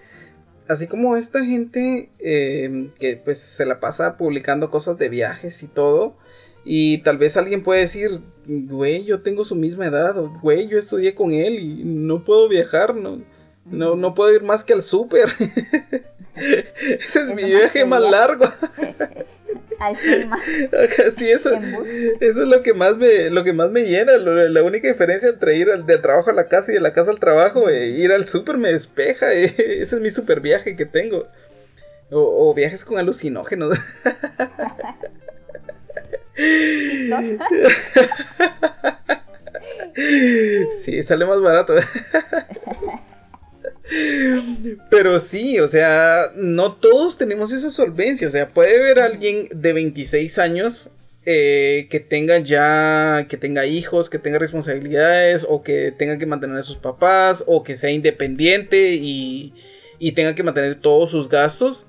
[0.67, 5.67] así como esta gente em, que pues se la pasa publicando cosas de viajes y
[5.67, 6.15] todo,
[6.63, 10.77] y tal vez alguien puede decir, güey, yo tengo su misma edad, o güey, yo
[10.77, 13.21] estudié con él y no puedo viajar, no,
[13.65, 15.29] no, no puedo ir más que al súper.
[16.35, 18.45] Ese es mi viaje más largo.
[21.15, 21.51] Sí, eso,
[22.19, 24.17] eso es lo que más me, lo que más me llena.
[24.17, 27.19] la única diferencia entre ir del trabajo a la casa y de la casa al
[27.19, 29.33] trabajo, e ir al súper me despeja.
[29.33, 31.27] ese es mi super viaje que tengo.
[32.09, 33.77] O, viajes con alucinógenos.
[40.71, 41.75] sí, sale más barato.
[44.89, 48.28] Pero sí, o sea, no todos tenemos esa solvencia.
[48.28, 50.91] O sea, puede haber alguien de 26 años
[51.26, 56.58] eh, que tenga ya, que tenga hijos, que tenga responsabilidades, o que tenga que mantener
[56.58, 59.54] a sus papás, o que sea independiente y,
[60.00, 61.86] y tenga que mantener todos sus gastos.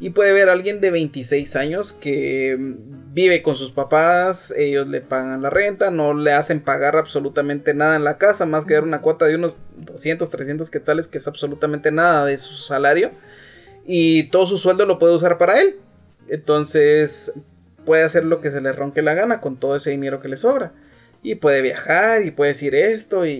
[0.00, 5.02] Y puede ver a alguien de 26 años que vive con sus papás, ellos le
[5.02, 8.84] pagan la renta, no le hacen pagar absolutamente nada en la casa, más que dar
[8.84, 13.10] una cuota de unos 200, 300 quetzales, que es absolutamente nada de su salario.
[13.84, 15.76] Y todo su sueldo lo puede usar para él.
[16.28, 17.34] Entonces
[17.84, 20.36] puede hacer lo que se le ronque la gana con todo ese dinero que le
[20.36, 20.72] sobra
[21.22, 23.32] y puede viajar y puede decir esto y,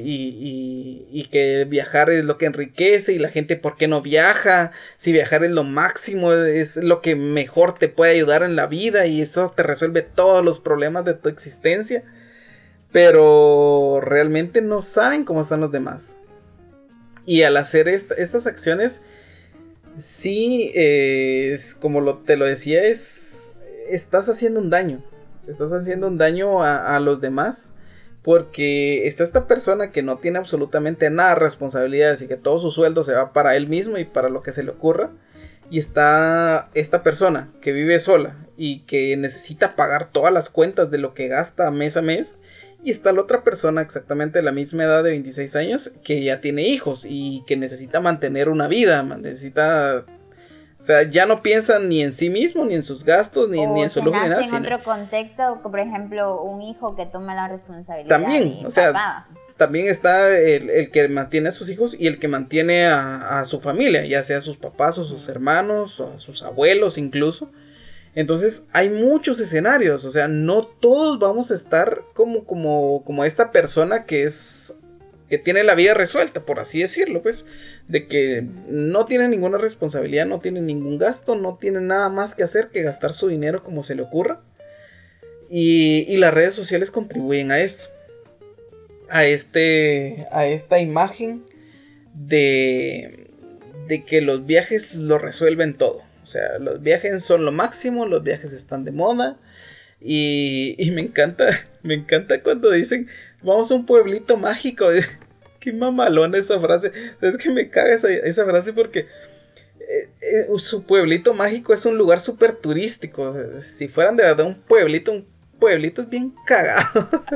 [1.10, 5.12] y, que viajar es lo que enriquece y la gente por qué no viaja, si
[5.12, 9.22] viajar es lo máximo, es lo que mejor te puede ayudar en la vida y
[9.22, 12.02] eso te resuelve todos los problemas de tu existencia,
[12.92, 16.18] pero realmente no saben cómo están los demás.
[17.24, 19.02] Y al hacer estas acciones,
[19.96, 23.52] sí, eh, es, como lo, te lo decía, es,
[23.88, 25.02] estás haciendo un daño
[25.46, 27.74] estás haciendo un daño a, los demás.
[28.22, 32.70] Porque está esta persona que no tiene absolutamente nada de responsabilidades y que todo su
[32.70, 35.10] sueldo se va para él mismo y para lo que se le ocurra.
[35.70, 40.98] Y está esta persona que vive sola y que necesita pagar todas las cuentas de
[40.98, 42.34] lo que gasta mes a mes.
[42.82, 46.42] Y está la otra persona exactamente de la misma edad de 26 años que ya
[46.42, 50.04] tiene hijos y que necesita mantener una vida, necesita
[50.80, 53.82] o sea, ya no piensan ni en sí mismo, ni en sus gastos, ni, ni
[53.82, 54.42] en su lujo, ni nada.
[54.42, 58.08] en otro contexto, por ejemplo, un hijo que toma la responsabilidad.
[58.08, 59.26] También, o sea,
[59.58, 64.06] también está el, que mantiene a sus hijos y el que mantiene a, su familia,
[64.06, 67.52] ya sea sus papás o sus hermanos o sus abuelos incluso.
[68.14, 73.50] Entonces hay muchos escenarios, o sea, no todos vamos a estar como, como, como esta
[73.50, 74.78] persona que es
[75.30, 77.46] que tiene la vida resuelta, por así decirlo, pues,
[77.88, 82.42] de que no tiene ninguna responsabilidad, no tiene ningún gasto, no tiene nada más que
[82.42, 84.42] hacer que gastar su dinero como se le ocurra.
[85.48, 87.88] Y, y las redes sociales contribuyen a esto
[89.10, 91.44] a, este, a esta imagen
[92.14, 93.28] de,
[93.88, 96.02] de que los viajes lo resuelven todo.
[96.22, 99.38] O sea, los viajes son lo máximo, los viajes están de moda.
[100.00, 101.46] Y, y me encanta,
[101.82, 103.08] me encanta cuando dicen,
[103.42, 104.86] vamos a un pueblito mágico.
[105.60, 106.90] Qué mamalona esa frase.
[107.20, 112.20] Es que me caga esa, frase porque eh, eh, su pueblito mágico es un lugar
[112.20, 113.36] súper turístico.
[113.60, 115.26] Si fueran de verdad un pueblito, un
[115.58, 117.08] pueblito es bien cagado.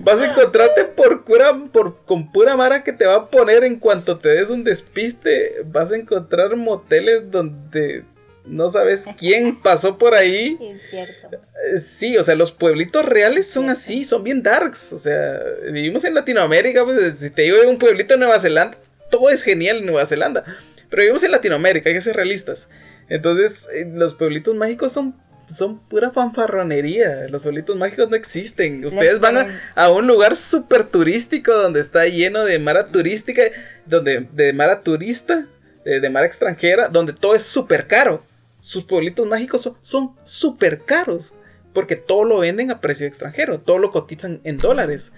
[0.00, 3.78] Vas a encontrarte por pura, por, con pura mara que te va a poner en
[3.78, 5.62] cuanto te des un despiste.
[5.66, 8.04] Vas a encontrar moteles donde
[8.46, 10.58] no sabes quién pasó por ahí.
[10.92, 14.92] Eh, sí, o sea, los pueblitos reales son así, son bien darks.
[14.92, 18.78] O sea, vivimos en Latinoamérica, pues si te digo un pueblito de Nueva Zelanda,
[19.10, 20.44] todo es genial en Nueva Zelanda.
[20.88, 22.68] Pero vivimos en Latinoamérica, hay que ser realistas.
[23.08, 25.14] Entonces, eh, los pueblitos mágicos son
[25.48, 27.26] son pura fanfarronería.
[27.28, 28.84] Los pueblitos mágicos no existen.
[28.84, 33.42] Ustedes van a, un lugar súper turístico donde está lleno de mara turística,
[33.84, 35.46] donde, de mara turista,
[35.84, 38.24] de, mara extranjera, donde todo es súper caro.
[38.58, 41.34] Sus pueblitos mágicos son súper caros.
[41.72, 45.12] Porque todo lo venden a precio extranjero, todo lo cotizan en dólares.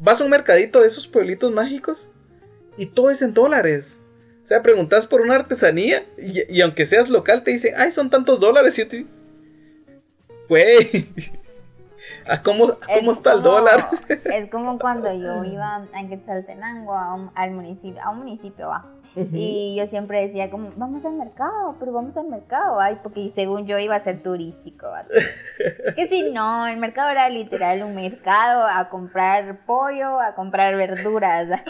[0.00, 2.10] Vas a un mercadito de esos pueblitos mágicos
[2.76, 4.02] y todo es en dólares.
[4.42, 8.40] O sea, preguntas por una artesanía y, aunque seas local te dicen, ay, son tantos
[8.40, 8.76] dólares.
[8.80, 9.06] Y te
[10.48, 11.08] Güey.
[12.26, 13.88] ¿A cómo, cómo está el dólar?
[14.08, 18.70] Es como cuando yo iba a Quetzaltenango, a un, al municipio, a un municipio,
[19.16, 19.22] va.
[19.32, 23.66] Y yo siempre decía como, vamos al mercado, pero vamos al mercado, ay, porque según
[23.66, 24.88] yo iba a ser turístico.
[25.96, 31.48] que si no, el mercado era literal un mercado a comprar pollo, a comprar verduras.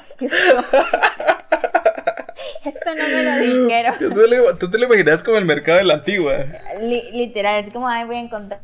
[2.65, 3.95] Esto no me lo dijeron.
[3.99, 6.45] ¿Tú te lo, tú te lo imaginas como el mercado de la antigua?
[6.81, 8.61] literal, es como, ay, voy a encontrar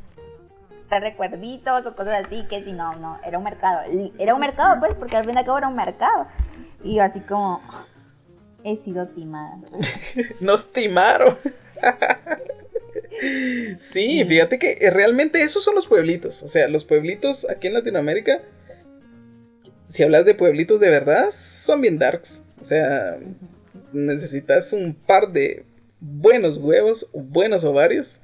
[0.90, 3.82] recuerditos o cosas así, que si no, no, era un mercado.
[4.18, 6.26] Era un mercado, pues, porque al fin y al cabo era un mercado.
[6.82, 7.60] Y yo así como,
[8.66, 9.60] he sido timada.
[10.40, 11.38] Nos timaron.
[13.78, 16.42] sí, fíjate que realmente esos son los pueblitos.
[16.42, 18.42] O sea, los pueblitos aquí en Latinoamérica,
[19.86, 22.44] si hablas de pueblitos de verdad, son bien darks.
[22.60, 23.18] O sea,
[23.92, 25.64] necesitas un par de
[26.00, 28.20] buenos huevos, buenos ovarios,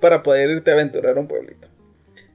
[0.00, 1.68] para poder irte a aventurar a un pueblito.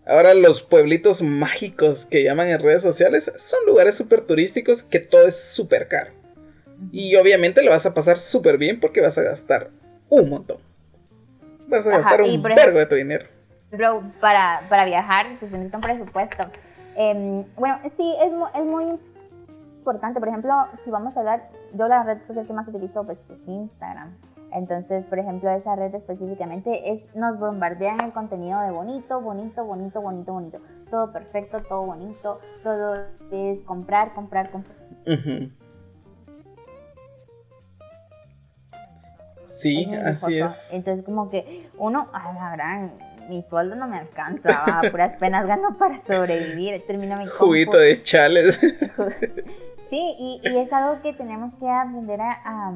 [0.05, 5.27] Ahora los pueblitos mágicos que llaman en redes sociales son lugares súper turísticos que todo
[5.27, 6.16] es súper caro.
[6.91, 9.69] Y obviamente lo vas a pasar súper bien porque vas a gastar
[10.09, 10.57] un montón.
[11.67, 13.25] Vas a gastar un vergo de tu dinero.
[13.71, 16.45] Bro, para, para viajar, pues se necesita un presupuesto.
[16.95, 18.85] Em, bueno, sí, es, es muy
[19.79, 20.19] importante.
[20.19, 23.47] Por ejemplo, si vamos a hablar, yo la red social que más utilizo pues, es
[23.47, 24.15] Instagram.
[24.53, 30.01] Entonces, por ejemplo, esa red específicamente es, nos bombardean el contenido de bonito, bonito, bonito,
[30.01, 30.59] bonito, bonito.
[30.89, 32.95] Todo perfecto, todo bonito, todo
[33.31, 34.77] es comprar, comprar, comprar.
[39.57, 40.73] Sí, así es.
[40.73, 42.91] Entonces, como que uno, a la verdad,
[43.29, 48.01] mi sueldo no me alcanza, a puras penas gano para sobrevivir, termino mi Juguito de
[48.01, 48.59] chales.
[49.89, 52.73] sí, y, y, es algo que tenemos que aprender a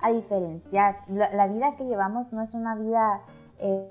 [0.00, 0.96] a diferenciar.
[1.08, 3.20] La, vida que llevamos no es una vida,
[3.58, 3.88] eh,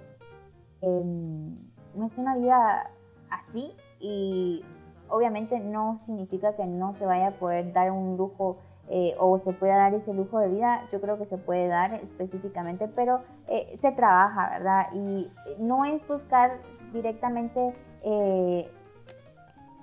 [0.81, 1.55] em,
[1.95, 2.91] no es una vida
[3.29, 4.63] así y
[5.09, 8.57] obviamente no significa que no se vaya a poder dar un lujo
[8.89, 11.95] eh, o se pueda dar ese lujo de vida, yo creo que se puede dar
[11.95, 14.87] específicamente, pero eh, se trabaja, ¿verdad?
[14.93, 16.57] Y no es buscar
[16.93, 17.73] directamente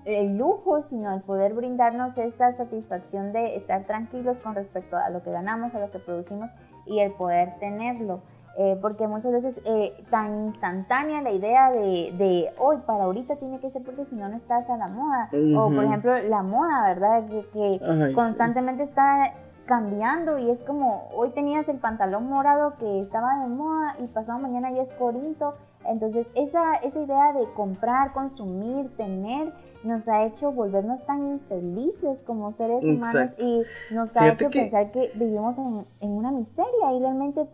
[0.05, 5.23] el lujo, sino el poder brindarnos esa satisfacción de estar tranquilos con respecto a lo
[5.23, 6.51] que ganamos, a lo que producimos
[6.87, 8.21] y el poder tenerlo.
[8.57, 13.71] Eh, porque muchas veces eh, tan instantánea la idea de, hoy para ahorita tiene que
[13.71, 15.29] ser porque si no no estás a la moda.
[15.59, 17.25] O por ejemplo la moda, ¿verdad?
[17.53, 17.81] Que,
[18.15, 19.35] constantemente está
[19.67, 24.39] cambiando y es como hoy tenías el pantalón morado que estaba de moda y pasado
[24.39, 25.55] mañana ya es corinto.
[25.87, 29.53] Entonces esa, esa idea de comprar, consumir, tener
[29.85, 33.63] nos ha hecho volvernos tan infelices como seres humanos y
[33.95, 37.47] nos ha hecho pensar que vivimos en, una miseria y realmente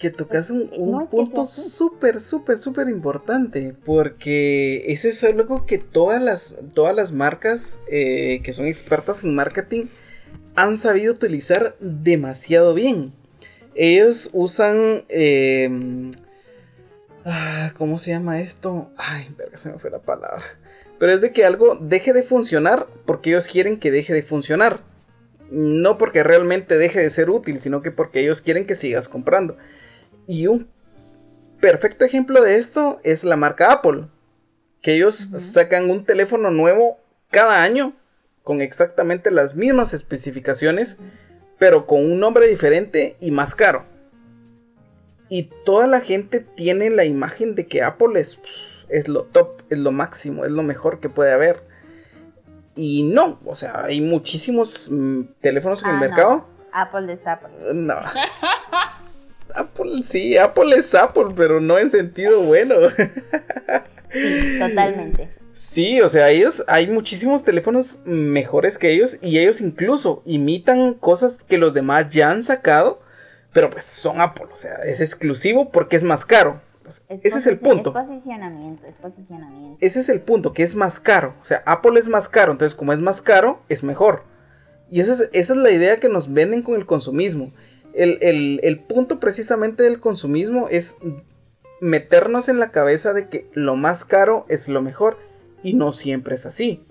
[0.00, 6.58] que tocas un, punto súper, súper, súper importante, porque ese es algo que todas las,
[6.72, 9.84] todas las marcas eh, que son expertas en marketing
[10.56, 13.12] han sabido utilizar demasiado bien.
[13.74, 15.04] Ellos usan...
[15.10, 16.12] Em,
[17.26, 18.90] ah, ¿Cómo se llama esto?
[18.96, 20.44] Ay, verga, se me fue la palabra.
[20.98, 24.80] Pero es de que algo deje de funcionar porque ellos quieren que deje de funcionar.
[25.50, 29.58] No porque realmente deje de ser útil, sino que porque ellos quieren que sigas comprando.
[30.30, 30.68] Y un
[31.60, 34.06] perfecto ejemplo de esto es la marca Apple.
[34.80, 37.00] Que ellos sacan un teléfono nuevo
[37.32, 37.94] cada año
[38.44, 40.98] con exactamente las mismas especificaciones,
[41.58, 43.84] pero con un nombre diferente y más caro.
[45.28, 48.40] Y toda la gente tiene la imagen de que Apple es,
[48.88, 51.64] es lo top, es lo máximo, es lo mejor que puede haber.
[52.76, 56.46] Y no, o sea, hay muchísimos mm, teléfonos en el ah, mercado.
[56.72, 57.50] Apple es Apple.
[57.74, 57.96] No.
[59.54, 62.76] Apple, sí, Apple es Apple, pero no en sentido bueno.
[64.12, 65.28] Sí, totalmente.
[65.52, 71.36] Sí, o sea, ellos, hay muchísimos teléfonos mejores que ellos y ellos incluso imitan cosas
[71.36, 73.00] que los demás ya han sacado,
[73.52, 76.60] pero pues son Apple, o sea, es exclusivo porque es más caro.
[77.08, 77.90] Ese es el punto.
[77.90, 79.78] Es posicionamiento, es posicionamiento.
[79.80, 81.34] Ese es el punto, que es más caro.
[81.40, 84.24] O sea, Apple es más caro, entonces como es más caro, es mejor.
[84.90, 87.52] Y esa es, esa es la idea que nos venden con el consumismo
[87.94, 90.98] el, punto precisamente del consumismo es
[91.80, 95.18] meternos en la cabeza de que lo más caro es lo mejor
[95.62, 96.84] y no siempre es así.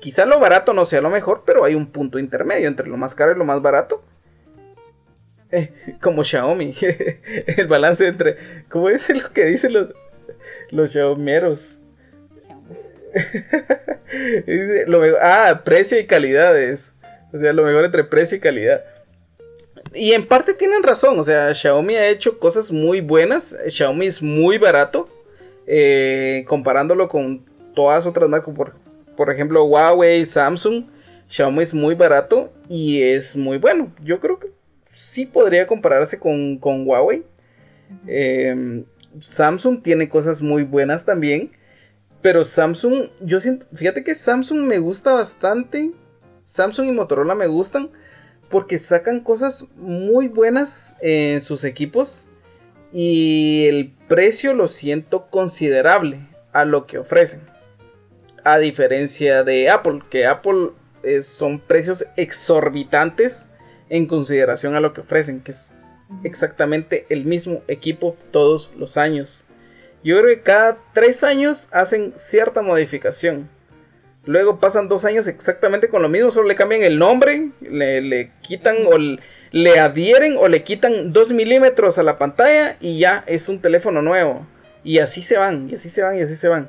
[0.00, 3.14] Quizá lo barato no sea lo mejor, pero hay un punto intermedio entre lo más
[3.14, 4.02] caro y lo más barato.
[5.50, 6.74] Eh, como Xiaomi,
[7.46, 9.88] el balance entre, ¿cómo es lo que dicen los,
[10.70, 10.92] los
[15.22, 16.92] ah, precio y calidades.
[17.32, 18.84] O sea, lo mejor entre precio y calidad.
[19.94, 23.56] Y en parte tienen razón, o sea, Xiaomi ha hecho cosas muy buenas.
[23.68, 25.08] Xiaomi es muy barato,
[25.66, 28.74] eh, comparándolo con todas otras marcas, por,
[29.16, 30.86] por ejemplo, Huawei, Samsung.
[31.28, 33.92] Xiaomi es muy barato y es muy bueno.
[34.02, 34.48] Yo creo que
[34.92, 37.24] sí podría compararse con, Huawei.
[38.06, 38.84] Em,
[39.20, 41.52] Samsung tiene cosas muy buenas también.
[42.20, 45.92] Pero Samsung, yo siento, fíjate que Samsung me gusta bastante.
[46.44, 47.90] Samsung y Motorola me gustan
[48.50, 52.28] porque sacan cosas muy buenas en sus equipos
[52.92, 57.42] y el precio lo siento considerable a lo que ofrecen.
[58.44, 60.70] A diferencia de Apple, que Apple
[61.20, 63.50] son precios exorbitantes
[63.90, 65.74] en consideración a lo que ofrecen, que es
[66.24, 69.44] exactamente el mismo equipo todos los años.
[70.02, 73.50] Yo creo que cada tres años hacen cierta modificación.
[74.28, 78.76] Luego pasan dos años exactamente con lo mismo, solo le cambian el nombre, le, quitan
[78.84, 83.62] o le adhieren o le quitan dos milímetros a la pantalla y ya es un
[83.62, 84.46] teléfono nuevo.
[84.84, 86.68] Y así se van, y así se van, y así se van.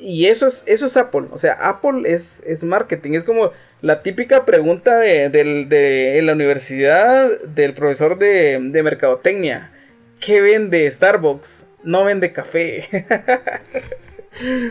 [0.00, 1.26] Y eso es, eso es Apple.
[1.30, 3.12] O sea, Apple es, es marketing.
[3.12, 9.70] Es como la típica pregunta de, de, la universidad del profesor de, de mercadotecnia.
[10.18, 11.68] ¿Qué vende Starbucks?
[11.84, 12.88] No vende café.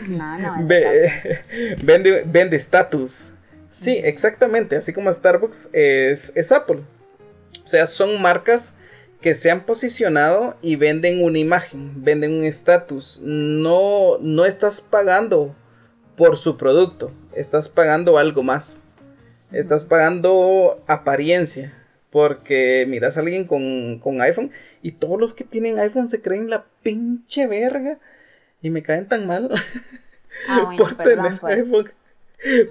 [0.08, 0.66] No, no.
[1.82, 3.32] vende estatus.
[3.70, 4.76] Sí, exactamente.
[4.76, 6.82] Así como Starbucks es, es Apple.
[7.64, 8.76] O sea, son marcas
[9.20, 13.20] que se han posicionado y venden una imagen, venden un estatus.
[13.22, 15.54] No, no estás pagando
[16.16, 18.86] por su producto, estás pagando algo más.
[19.52, 21.74] Estás pagando apariencia.
[22.10, 24.50] Porque miras a alguien con, con, iPhone
[24.80, 27.98] y todos los que tienen iPhone se creen la pinche verga
[28.60, 29.50] y me caen tan mal
[30.48, 31.58] ah, por tener pues.
[31.58, 31.90] iPhone.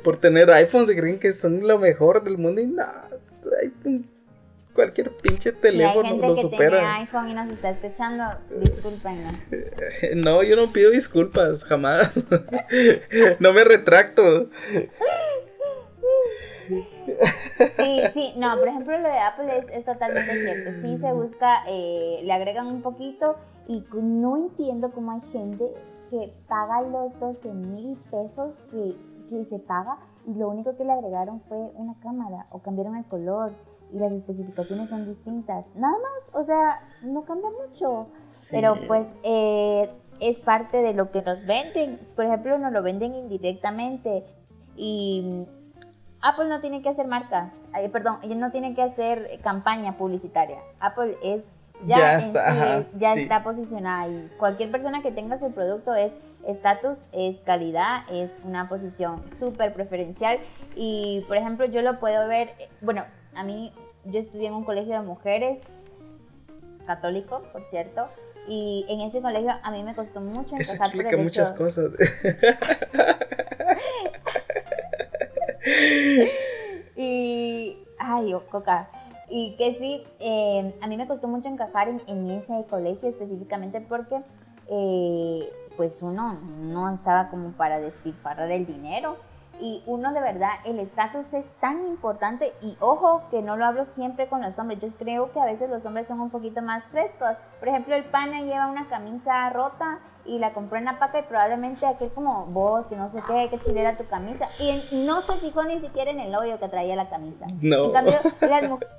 [0.03, 3.09] Por tener iPhone se creen que son lo mejor del mundo y nada,
[4.77, 8.23] cualquier pinche teléfono si hay gente que Tiene iPhone y nos está escuchando,
[8.61, 9.33] discúlpenos.
[10.15, 12.11] No, yo no pido disculpas, jamás.
[13.39, 14.49] no me retracto.
[16.67, 20.81] Sí, sí, no, por ejemplo lo de Apple es, totalmente cierto.
[20.81, 23.35] Sí se busca, eh, le agregan un poquito
[23.67, 25.73] y no entiendo cómo hay gente
[26.09, 28.95] que paga los 12 mil pesos que,
[29.29, 33.05] que se paga y lo único que le agregaron fue una cámara o cambiaron el
[33.05, 33.53] color
[33.93, 35.65] y las especificaciones son distintas.
[35.75, 38.07] Nada más, o sea, no cambia mucho.
[38.51, 39.89] Pero pues eh,
[40.19, 41.99] es parte de lo que nos venden.
[42.15, 44.25] Por ejemplo, nos lo venden indirectamente
[44.75, 45.45] y
[46.21, 50.59] Apple no tiene que hacer marca, eh, perdón, no tiene que hacer campaña publicitaria.
[50.79, 51.43] Apple es
[51.83, 56.11] ya, está, ya está posicionada y cualquier persona que tenga su producto es
[56.45, 60.39] estatus, es calidad, es una posición súper preferencial
[60.75, 62.49] y por ejemplo yo lo puedo ver,
[62.81, 63.03] bueno,
[63.35, 63.73] a mí
[64.05, 65.59] yo estudié en un colegio de mujeres
[66.85, 68.07] católico, por cierto.
[68.49, 71.57] Y en ese colegio a mí me costó mucho Eso encajar por el muchas hecho-
[71.57, 71.91] cosas.
[76.95, 78.89] Y, ay, oh, coca.
[79.29, 83.81] Y que sí, eh, a mí me costó mucho encajar en, en ese colegio específicamente
[83.81, 84.21] porque,
[84.69, 89.17] eh, pues uno no estaba como para despilfarrar el dinero.
[89.59, 93.85] Y uno de verdad, el estatus es tan importante y ojo que no lo hablo
[93.85, 94.79] siempre con los hombres.
[94.79, 97.37] Yo creo que a veces los hombres son un poquito más frescos.
[97.59, 101.23] Por ejemplo, el pana lleva una camisa rota y la compró en la paca y
[101.23, 104.47] probablemente aquel como vos, que no sé qué, que chilera tu camisa.
[104.59, 107.47] Y no se fijó ni siquiera en el hoyo que traía la camisa.
[107.59, 107.85] No.
[107.85, 108.97] En cambio, las mujeres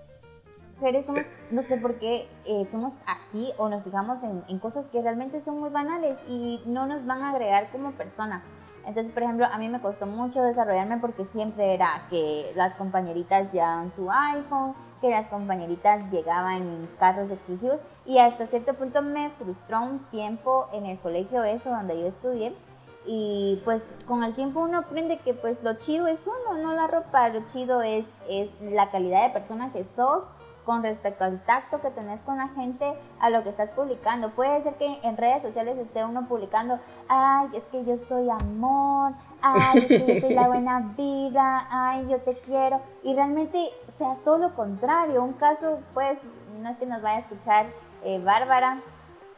[1.04, 5.02] somos, no sé por qué, eh, somos así o nos fijamos en, en cosas que
[5.02, 8.42] realmente son muy banales y no nos van a agregar como persona.
[8.86, 13.52] Entonces, por ejemplo, a mí me costó mucho desarrollarme porque siempre era que las compañeritas
[13.52, 19.30] llevaban su iPhone, que las compañeritas llegaban en carros exclusivos y hasta cierto punto me
[19.30, 22.54] frustró un tiempo en el colegio eso donde yo estudié
[23.06, 26.86] y pues con el tiempo uno aprende que pues lo chido es uno, no la
[26.86, 30.24] ropa, lo chido es, es la calidad de persona que sos
[30.68, 32.84] con respecto al tacto que tenés con la gente,
[33.20, 34.28] a lo que estás publicando.
[34.32, 39.14] Puede ser que en redes sociales esté uno publicando, ay, es que yo soy amor,
[39.40, 42.82] ay, es que yo soy la buena vida, ay, yo te quiero.
[43.02, 45.22] Y realmente seas todo lo contrario.
[45.22, 46.18] Un caso, pues,
[46.60, 47.64] no es que nos vaya a escuchar
[48.04, 48.80] eh, Bárbara,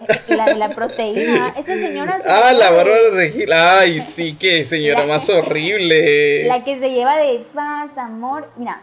[0.01, 1.51] eh, la de la proteína.
[1.57, 2.21] Esa señora...
[2.25, 3.53] se ah, la Bárbara Regil.
[3.53, 6.43] Ay, sí, qué señora La- más horrible.
[6.49, 8.51] La que se lleva de paz, amor.
[8.57, 8.83] Mira,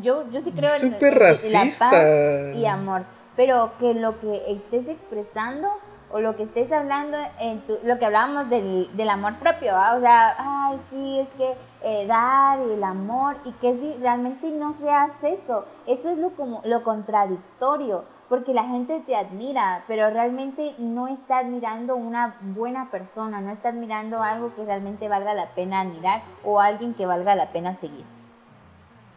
[0.00, 1.86] yo, yo sí creo en, Súper en- en racista.
[1.86, 3.02] la paz y amor.
[3.36, 5.68] Pero que lo que estés expresando
[6.10, 9.94] o lo que estés hablando, en tu- lo que hablábamos del, del amor propio, ¿va?
[9.94, 14.50] o sea, ay, sí, es que eh, dar y el amor, y que si realmente
[14.50, 20.10] no seas eso, eso es lo, como, lo contradictorio, porque la gente te admira, pero
[20.10, 25.46] realmente no está admirando una buena persona, no está admirando algo que realmente valga la
[25.50, 28.04] pena admirar o alguien que valga la pena seguir.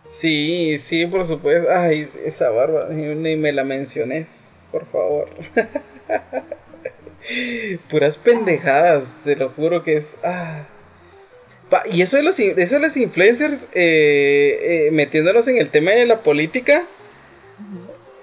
[0.03, 1.69] Sí, sí, por supuesto.
[1.71, 5.29] Ay, esa Bárbara, ni, me la menciones, por favor.
[7.89, 10.17] Puras pendejadas, se lo juro que es.
[10.23, 10.63] ah.
[11.89, 16.05] Y eso de los, eso de los influencers, eh, eh, metiéndolos en el tema de
[16.05, 16.83] la política.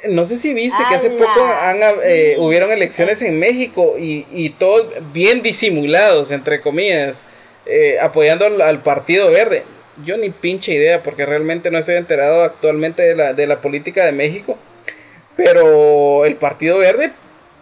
[0.07, 1.19] No sé si viste que hace ¡Hala!
[1.19, 7.25] poco han, eh, hubieron elecciones en México y, y todos bien disimulados, entre comillas,
[7.65, 9.63] eh, apoyando al, al Partido Verde.
[10.05, 14.05] Yo ni pinche idea porque realmente no estoy enterado actualmente de la, de la política
[14.05, 14.57] de México.
[15.37, 17.13] Pero el Partido Verde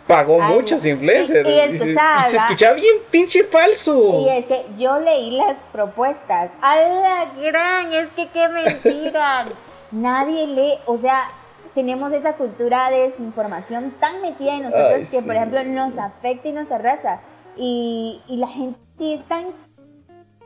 [0.07, 1.47] pagó Ay, muchos influencers.
[1.49, 2.43] y- y se- escuchaba, y se ¿verdad?
[2.51, 4.21] escuchaba bien pinche falso.
[4.25, 6.51] Y es que yo leí las propuestas.
[6.63, 7.93] ¡A la gran!
[7.93, 9.47] Es que qué mentira.
[9.93, 11.29] Nadie lee, o sea,
[11.75, 15.27] tenemos esa cultura de desinformación tan metida en nosotros Ay, que, sí.
[15.27, 17.21] por ejemplo, nos afecta y nos arrasa.
[17.57, 19.45] Y, y la gente es tan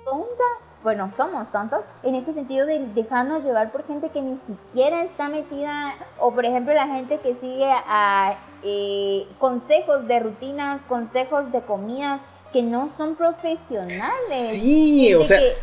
[0.04, 0.44] tonta.
[0.82, 5.28] Bueno, somos tontos en ese sentido de dejarnos llevar por gente que ni siquiera está
[5.28, 11.60] metida, o por ejemplo la gente que sigue a eh, consejos de rutinas, consejos de
[11.60, 12.20] comidas
[12.52, 14.50] que no son profesionales.
[14.52, 15.54] Sí, o sea, que-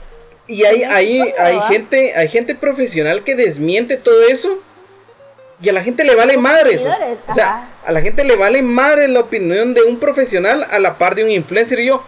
[0.50, 4.60] Y hay, hay, gente, hay gente profesional que desmiente todo eso.
[5.60, 6.84] Y a la gente le vale madre eso.
[6.90, 7.68] seguidores, O sea, ajá.
[7.88, 11.24] a la gente le vale madre la opinión de un profesional a la par de
[11.26, 11.80] un influencer.
[11.80, 12.02] Y yo,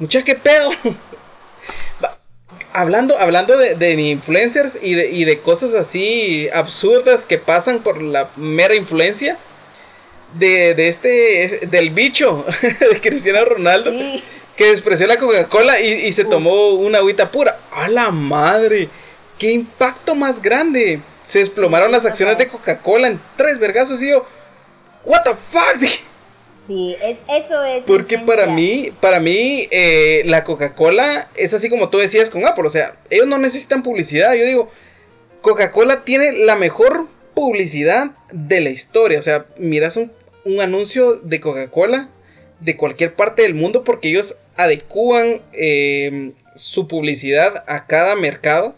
[0.00, 0.70] mucha qué pedo.
[2.74, 8.02] Hablando hablando de, de influencers y de, y de cosas así absurdas que pasan por
[8.02, 9.38] la mera influencia.
[10.34, 12.44] De, de este, del bicho,
[12.90, 14.22] de Cristiano Ronaldo Sí.
[14.56, 17.58] que despreció la Coca-Cola y, y se tomó una agüita pura.
[17.72, 18.88] ¡A la madre!
[19.38, 21.00] ¡Qué impacto más grande!
[21.24, 22.48] Se desplomaron las acciones de.
[22.48, 24.26] Coca-Cola en tres vergazos y yo.
[25.04, 25.80] ¿What the fuck?
[26.66, 27.84] Sí, es, eso es.
[27.84, 32.66] Porque para mí, para mí, eh, la Coca-Cola es así como tú decías con Apple.
[32.66, 34.32] O sea, ellos no necesitan publicidad.
[34.34, 34.70] Yo digo,
[35.42, 39.18] Coca-Cola tiene la mejor publicidad de la historia.
[39.18, 40.10] O sea, miras un,
[40.44, 42.08] un anuncio de Coca-Cola
[42.60, 48.74] de cualquier parte del mundo porque ellos adecúan eh, su publicidad a cada mercado.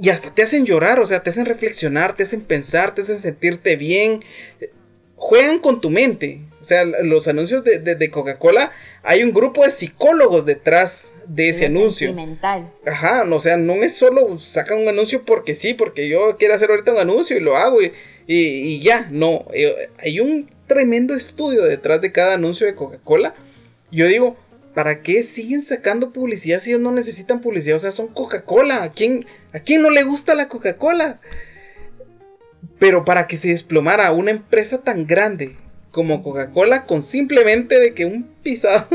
[0.00, 3.18] Y hasta te hacen llorar, o sea, te hacen reflexionar, te hacen pensar, te hacen
[3.18, 4.24] sentirte bien.
[5.18, 6.40] Juegan con tu mente.
[6.60, 8.72] O sea, los anuncios de, de- de Coca-Cola,
[9.04, 12.08] hay un grupo de psicólogos detrás de ese Es anuncio.
[12.08, 12.72] Sentimental.
[12.84, 16.54] Ajá, no, o sea, no es solo sacan un anuncio porque sí, porque yo quiero
[16.54, 17.92] hacer ahorita un anuncio y lo hago y,
[18.26, 19.06] y- y ya.
[19.10, 23.34] No, eh, hay un tremendo estudio detrás de cada anuncio de Coca-Cola.
[23.92, 24.36] Yo digo,
[24.74, 27.76] ¿para qué siguen sacando publicidad si ellos no necesitan publicidad?
[27.76, 28.82] O sea, son Coca-Cola.
[28.82, 31.20] ¿A quién, ¿A quién no le gusta la Coca-Cola?
[32.78, 35.56] Pero para que se desplomara una empresa tan grande
[35.90, 38.86] como Coca-Cola con simplemente de que un pisado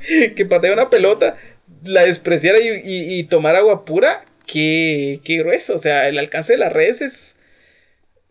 [0.36, 1.36] que patea una pelota
[1.84, 5.76] la despreciara y, tomara agua pura, qué, qué grueso.
[5.76, 7.38] O sea, el alcance de las redes es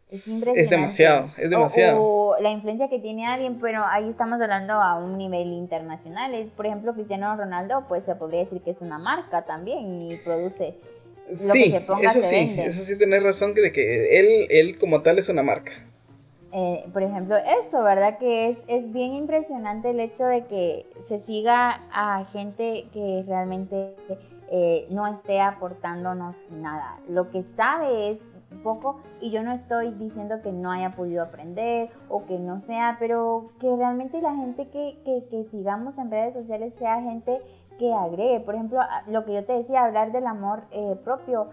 [0.09, 2.01] es, demasiado, es demasiado.
[2.01, 6.49] O, la influencia que tiene alguien, pero ahí estamos hablando a un nivel internacional.
[6.55, 10.75] Por ejemplo, Cristiano Ronaldo, pues se podría decir que es una marca también y produce
[11.29, 14.47] lo sí, que se ponga, eso sí, eso sí tenés razón que de que él,
[14.49, 15.71] él como tal es una marca.
[16.53, 18.17] Eh, por ejemplo, eso, ¿verdad?
[18.17, 23.95] Que es, es bien impresionante el hecho de que se siga a gente que realmente
[24.49, 26.99] eh, no esté aportándonos nada.
[27.09, 28.19] Lo que sabe es
[28.63, 32.95] poco y yo no estoy diciendo que no haya podido aprender o que no sea,
[32.99, 34.97] pero que realmente la gente que,
[35.29, 37.41] que, sigamos en redes sociales sea gente
[37.77, 38.39] que agregue.
[38.41, 41.49] Por ejemplo, lo que yo te decía, hablar del amor eh, propio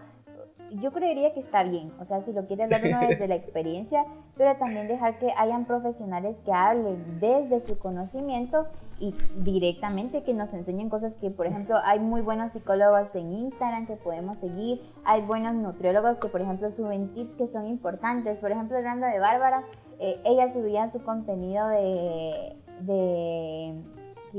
[0.71, 4.05] yo creería que está bien, o sea, si lo quiere hablar uno desde la experiencia,
[4.35, 8.67] pero también dejar que hayan profesionales que hablen desde su conocimiento
[8.99, 13.87] y directamente que nos enseñen cosas que, por ejemplo, hay muy buenos psicólogos en Instagram
[13.87, 18.37] que podemos seguir, hay buenos nutriólogos que, por ejemplo, suben tips que son importantes.
[18.39, 19.63] Por ejemplo, hablando de Bárbara,
[19.99, 23.81] eh, ella subía su contenido de, de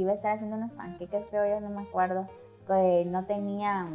[0.01, 2.29] iba a estar haciendo unos panqueques, creo yo, no me acuerdo,
[2.67, 3.89] que no tenía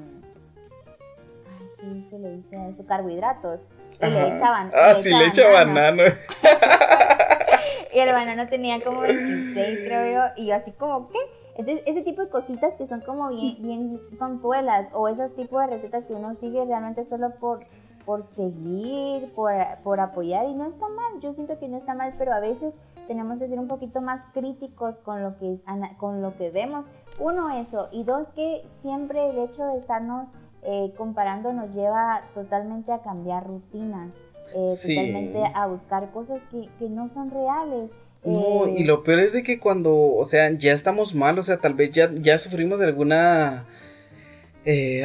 [1.83, 2.85] y se le dice eso?
[2.85, 3.59] Carbohidratos.
[4.01, 4.71] Y le echaban.
[4.75, 6.03] Ah, sí, le echaban banano.
[7.93, 10.41] y el banano tenía como 26, creo yo.
[10.41, 11.19] Y yo así como, ¿qué?
[11.55, 15.67] Entonces, ese tipo de cositas que son como bien, bien tontuelas o esos tipos de
[15.67, 17.65] recetas que uno sigue realmente solo por,
[18.05, 19.51] por seguir, por,
[19.83, 22.73] por apoyar y no está mal, yo siento que no está mal, pero a veces
[23.07, 25.57] tenemos que ser un poquito más críticos con lo que,
[25.97, 26.85] con lo que vemos.
[27.19, 30.27] Uno, eso, y dos, que siempre el hecho de estarnos
[30.63, 34.13] eh, comparando nos lleva totalmente a cambiar rutinas,
[34.55, 37.91] eh, totalmente a buscar cosas que, que no son reales.
[38.23, 41.43] No, y eh, lo peor es de que cuando, o sea, ya estamos mal, o
[41.43, 43.65] sea, tal vez ya, ya sufrimos de alguna,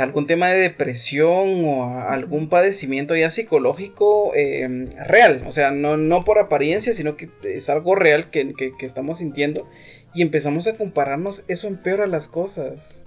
[0.00, 6.24] algún tema de depresión o algún padecimiento ya psicológico em, real, o sea, no, no
[6.24, 9.66] por apariencia, sino que es algo real que, que, estamos sintiendo
[10.14, 13.04] y empezamos a compararnos, eso empeora las cosas.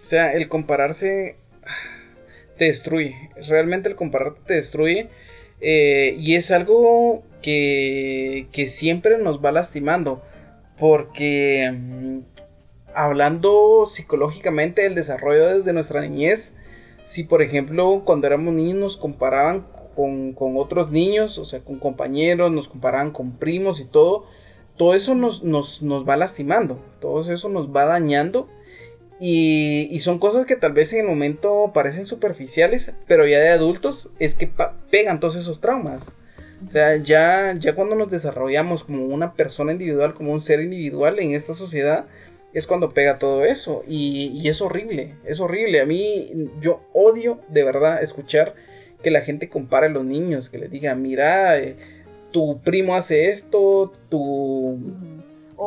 [0.00, 1.36] O sea, el compararse
[2.60, 3.16] te destruye.
[3.48, 5.08] Realmente el comparar te destruye.
[5.62, 10.22] Eh, y es algo que, que, siempre nos va lastimando.
[10.78, 12.18] Porque mm,
[12.94, 16.54] hablando psicológicamente del desarrollo desde nuestra niñez,
[17.04, 21.78] si por ejemplo cuando éramos niños nos comparaban con, con, otros niños, o sea, con
[21.78, 24.26] compañeros, nos comparaban con primos y todo,
[24.76, 28.48] todo eso nos, nos, nos va lastimando, todo eso nos va dañando
[29.22, 34.10] y, son cosas que tal vez en el momento parecen superficiales, pero ya de adultos
[34.18, 34.50] es que
[34.90, 36.16] pegan todos esos traumas.
[36.66, 41.18] O sea, ya, ya cuando nos desarrollamos como una persona individual, como un ser individual
[41.18, 42.06] en esta sociedad,
[42.52, 43.82] es cuando pega todo eso.
[43.86, 45.80] Y, es horrible, es horrible.
[45.80, 48.54] A mí yo odio de verdad escuchar
[49.02, 51.76] que la gente compare a los niños, que les diga, mira, eh,
[52.32, 54.78] tu primo hace esto, tu,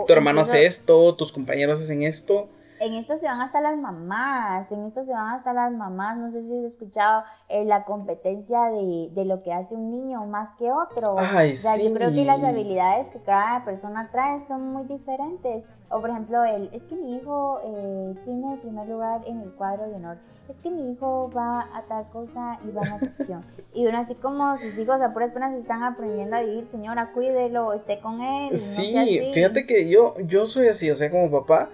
[0.07, 2.49] tu hermano hace esto, tus compañeros hacen esto
[2.83, 6.29] en esto se van hasta las mamás, en esto se van hasta las mamás, no
[6.29, 10.49] sé si has escuchado eh, la competencia de, de, lo que hace un niño más
[10.57, 11.15] que otro.
[11.17, 15.63] Ay, o sea, yo creo que las habilidades que cada persona trae son muy diferentes.
[15.93, 19.51] O por ejemplo, el, es que mi hijo eh, tiene el primer lugar en el
[19.51, 20.17] cuadro de honor,
[20.49, 23.43] es que mi hijo va a tal cosa y va a natación.
[23.75, 27.73] y uno así como sus hijos a puras penas están aprendiendo a vivir, señora, cuídelo,
[27.73, 28.57] esté con él.
[28.57, 31.69] Sí, fíjate que yo, yo soy así, o sea, como papá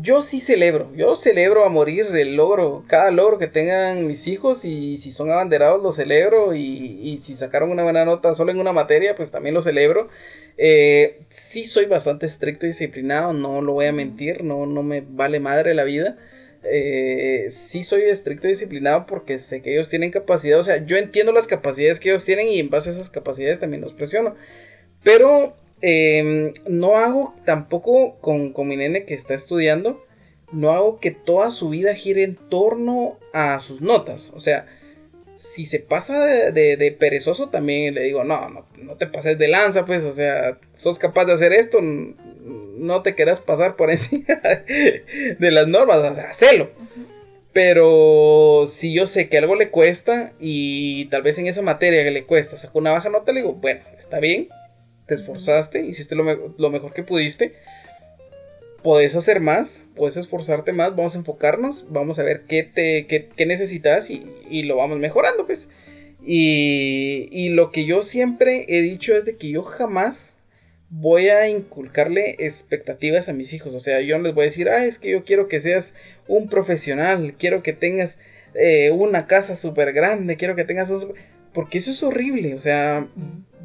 [0.00, 4.64] yo sí celebro, yo celebro a morir el logro, cada logro que tengan mis hijos
[4.64, 8.72] y si son abanderados lo celebro y, si sacaron una buena nota solo en una
[8.72, 10.08] materia pues también lo celebro.
[10.56, 15.02] Eh, sí soy bastante estricto y disciplinado, no lo voy a mentir, no, no me
[15.06, 16.16] vale madre la vida.
[16.64, 20.96] Eh, sí soy estricto y disciplinado porque sé que ellos tienen capacidad, o sea, yo
[20.96, 24.36] entiendo las capacidades que ellos tienen y en base a esas capacidades también los presiono.
[25.02, 30.06] Pero Em, no hago tampoco con, mi nene que está estudiando,
[30.52, 34.32] no hago que toda su vida gire en torno a sus notas.
[34.36, 34.66] O sea,
[35.34, 39.84] si se pasa de, perezoso, también le digo, no, no, no, te pases de lanza,
[39.84, 45.50] pues, o sea, sos capaz de hacer esto, no te quieras pasar por encima de
[45.50, 46.70] las normas, o sea, hacelo.
[47.52, 52.10] Pero si yo sé que algo le cuesta y tal vez en esa materia que
[52.12, 54.48] le cuesta sacó una baja nota, le digo, bueno, está bien,
[55.06, 56.24] te esforzaste, hiciste lo,
[56.70, 57.54] mejor que pudiste.
[58.82, 63.46] Puedes hacer más, puedes esforzarte más, vamos a enfocarnos, vamos a ver qué, te, qué,
[63.46, 65.70] necesitas y, lo vamos mejorando, pues.
[66.24, 70.38] Y, y lo que yo siempre he dicho es de que yo jamás
[70.94, 73.74] voy a inculcarle expectativas a mis hijos.
[73.74, 75.94] O sea, yo no les voy a decir, ah, es que yo quiero que seas
[76.28, 78.18] un profesional, quiero que tengas
[78.54, 80.92] eh, una casa súper grande, quiero que tengas...
[81.52, 83.08] Porque eso es horrible, o sea,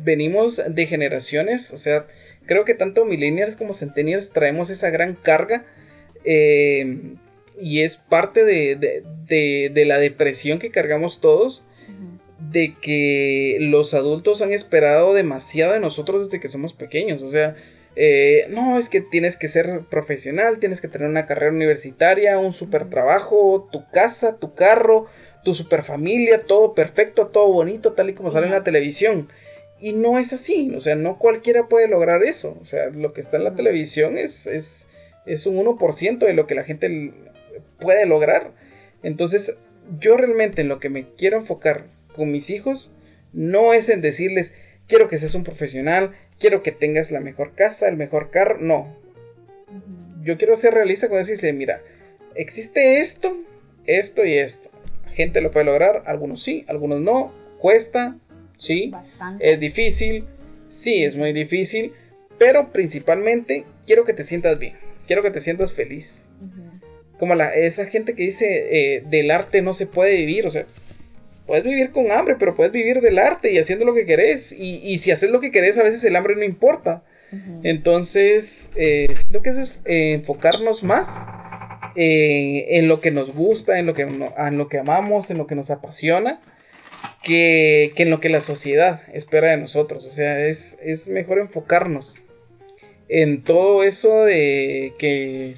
[0.04, 2.06] venimos de generaciones, o sea,
[2.46, 5.66] creo que tanto millennials como centennials traemos esa gran carga
[6.26, 7.16] eh,
[7.62, 11.66] y es parte de, de, la depresión que cargamos todos
[12.52, 17.24] de que los adultos han esperado demasiado de nosotros desde que somos pequeños.
[17.24, 17.56] O sea,
[17.96, 22.54] eh, no, es que tienes que ser profesional, tienes que tener una carrera universitaria, un
[22.54, 25.08] super trabajo, tu casa, tu carro,
[25.48, 29.30] tu super familia, todo perfecto, todo bonito, tal y como sale en la televisión.
[29.80, 32.58] Y no es así, o sea, no cualquiera puede lograr eso.
[32.62, 34.90] O sea, lo que está en la televisión es, es,
[35.26, 37.14] es un 1% de lo que la gente
[37.80, 38.52] puede lograr.
[39.04, 39.58] Entonces,
[40.02, 42.94] yo realmente en lo que me quiero enfocar con mis hijos
[43.32, 44.54] no es en decirles,
[44.86, 48.98] quiero que seas un profesional, quiero que tengas la mejor casa, el mejor carro, no.
[50.24, 51.82] Yo quiero ser realista con decirle, mira,
[52.36, 53.38] existe esto,
[53.86, 54.67] esto y esto.
[55.18, 58.18] Gente lo puede lograr, algunos sí, algunos no, cuesta,
[58.56, 58.94] sí,
[59.40, 60.26] es difícil,
[60.70, 61.92] sí, es muy difícil,
[62.38, 64.76] pero principalmente quiero que te sientas bien,
[65.08, 66.30] quiero que te sientas feliz.
[67.18, 70.68] Como la, esa gente que dice eh, del arte no se puede vivir, o sea,
[71.48, 74.52] puedes vivir con hambre, pero puedes vivir del arte y haciendo lo que querés.
[74.52, 77.04] Y, si haces lo que querés, a veces el hambre no importa.
[77.64, 81.26] Entonces, eh, siento que es eh, enfocarnos más
[81.98, 85.56] en lo que nos gusta, en lo que, en lo que amamos, en lo que
[85.56, 86.42] nos apasiona,
[87.24, 90.06] que, en lo que la sociedad espera de nosotros.
[90.06, 92.18] O sea, es, es mejor enfocarnos
[93.10, 95.56] en todo eso de que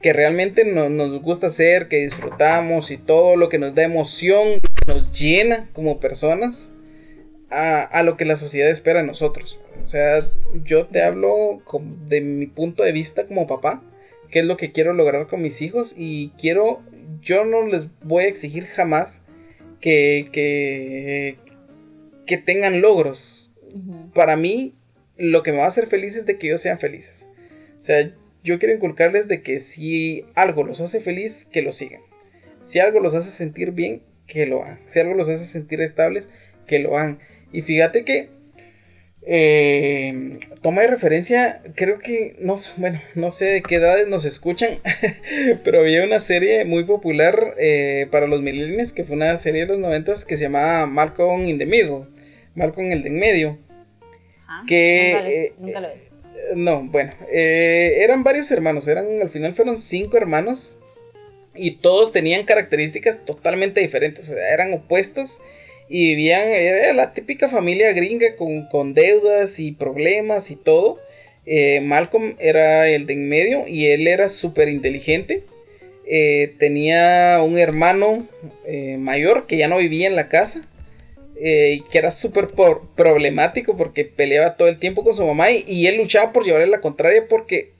[0.00, 5.10] que realmente nos gusta hacer, que disfrutamos y todo lo que nos da emoción, nos
[5.10, 6.72] llena como personas
[7.50, 9.58] a, lo que la sociedad espera de nosotros.
[9.84, 10.28] O sea,
[10.64, 11.60] yo te hablo
[12.08, 13.82] de mi punto de vista como papá,
[14.30, 16.82] qué es lo que quiero lograr con mis hijos y quiero,
[17.20, 19.22] yo no les voy a exigir jamás
[19.80, 21.36] que, que,
[22.26, 23.52] que tengan logros.
[24.14, 24.74] Para mí,
[25.16, 27.28] lo que me va a hacer feliz es de que ellos sean felices.
[27.78, 28.12] O sea,
[28.42, 32.00] yo quiero inculcarles de que si algo los hace feliz, que lo sigan.
[32.62, 34.80] Si algo los hace sentir bien, que lo hagan.
[34.86, 36.30] Si algo los hace sentir estables,
[36.66, 37.18] que lo hagan.
[37.52, 38.30] Y fíjate que
[39.28, 44.78] eh, toma de referencia, creo que, no, bueno, no sé de qué edades nos escuchan,
[45.64, 49.66] pero había una serie muy popular eh, para los millennials, que fue una serie de
[49.66, 52.04] los noventas que se llamaba Malcolm in the Middle,
[52.54, 53.58] Malcolm el de en medio.
[54.48, 56.06] Ah, que, nunca lo, eh,
[56.54, 60.78] no, bueno, eh, eran varios hermanos, eran al final fueron cinco hermanos
[61.54, 65.40] y todos tenían características totalmente diferentes, o sea, eran opuestos
[65.88, 70.98] y vivían, era la típica familia gringa con, deudas y problemas y todo.
[71.44, 75.44] Eh, Malcolm era el de en medio y él era súper inteligente.
[76.08, 78.26] Eh, tenía un hermano
[78.98, 80.62] mayor que ya no vivía en la casa
[81.38, 82.48] eh, que era súper
[82.94, 86.80] problemático porque peleaba todo el tiempo con su mamá y, él luchaba por llevarle la
[86.80, 87.72] contraria porque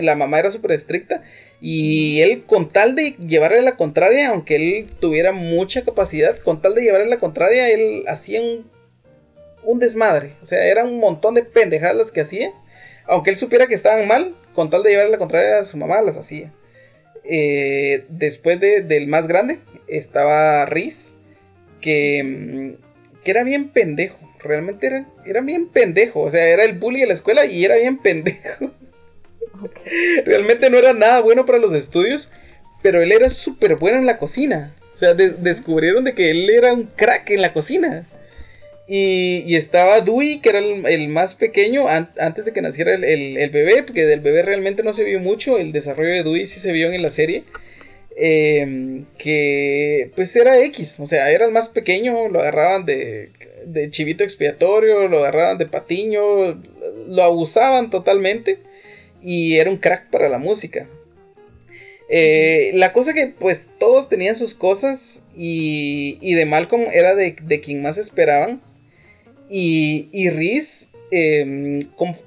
[0.00, 1.22] la mamá era súper estricta
[1.64, 6.74] y él con tal de llevarle la contraria, aunque él tuviera mucha capacidad, con tal
[6.74, 8.68] de llevarle la contraria, él hacía un,
[9.62, 12.52] un desmadre, o sea, era un montón de pendejadas las que hacía,
[13.06, 16.02] aunque él supiera que estaban mal, con tal de llevarle la contraria a su mamá,
[16.02, 16.52] las hacía.
[17.24, 21.14] Eh, después del más grande estaba Riz,
[21.80, 22.76] que,
[23.22, 24.18] que era bien pendejo.
[24.40, 26.22] Realmente era, era bien pendejo.
[26.22, 28.72] O sea, era el bully de la escuela y era bien pendejo.
[30.24, 32.30] Realmente no era nada bueno para los estudios,
[32.82, 34.74] pero él era súper bueno en la cocina.
[34.94, 38.06] O sea, descubrieron de que él era un crack en la cocina.
[38.88, 43.82] Y, estaba Dewey, que era el, más pequeño, antes de que naciera el, el, bebé,
[43.84, 45.58] porque del bebé realmente no se vio mucho.
[45.58, 47.44] El desarrollo de Dewey sí se vio en la serie.
[48.14, 53.30] Em, que pues era X, o sea, era el más pequeño, lo agarraban de,
[53.64, 56.60] de chivito expiatorio, lo agarraban de patiño,
[57.08, 58.58] lo abusaban totalmente
[59.22, 60.88] y era un crack para la música.
[62.08, 67.36] Eh, la cosa que pues todos tenían sus cosas y, y de Malcolm era de,
[67.40, 68.60] de quien más esperaban
[69.48, 71.80] y, y Reese Em,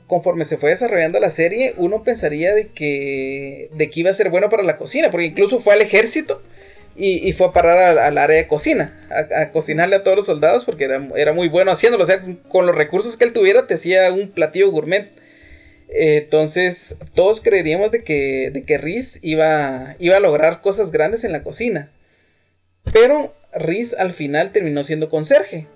[0.06, 4.30] conforme se fue desarrollando la serie, uno pensaría de que, de que iba a ser
[4.30, 6.44] bueno para la cocina, porque incluso fue al ejército
[6.96, 10.84] y, fue a parar al, área de cocina, a, cocinarle a todos los soldados, porque
[10.84, 14.14] era, era, muy bueno haciéndolo, o sea, con los recursos que él tuviera te hacía
[14.14, 15.10] un platillo gourmet.
[15.90, 21.32] Entonces, todos creeríamos de que, de que Riz iba, iba a lograr cosas grandes en
[21.32, 21.92] la cocina.
[22.92, 25.68] Pero Riz al final terminó siendo conserje.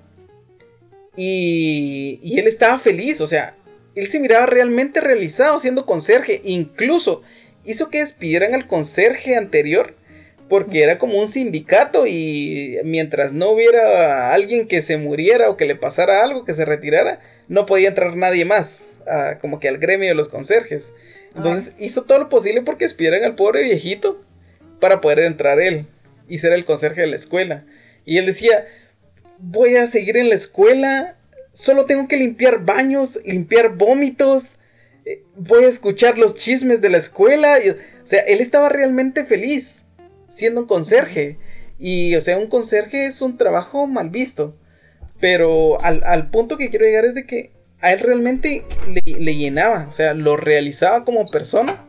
[1.16, 3.56] Y, y él estaba feliz, o sea,
[3.96, 6.42] él se miraba realmente realizado siendo conserje.
[6.44, 7.22] Incluso
[7.66, 9.96] hizo que despidieran al conserje anterior
[10.50, 15.66] porque era como un sindicato y mientras no hubiera alguien que se muriera o que
[15.66, 19.00] le pasara algo, que se retirara, no podía entrar nadie más,
[19.42, 20.92] como que al gremio de los conserjes.
[21.36, 24.22] Entonces hizo todo lo posible porque despidieran al pobre viejito
[24.80, 25.86] para poder entrar él
[26.28, 27.64] y ser el conserje de la escuela.
[28.04, 28.68] Y él decía,
[29.38, 31.16] voy a seguir en la escuela,
[31.52, 34.58] solo tengo que limpiar baños, limpiar vómitos,
[35.06, 37.60] eh, voy a escuchar los chismes de la escuela.
[38.02, 39.86] o sea, él estaba realmente feliz
[40.30, 41.38] siendo un conserje.
[41.78, 44.56] Y, o sea, un conserje es un trabajo mal visto.
[45.20, 47.52] Pero al, punto que quiero llegar es de que
[47.82, 48.64] a él realmente
[49.06, 51.86] le, llenaba, o sea, lo realizaba como persona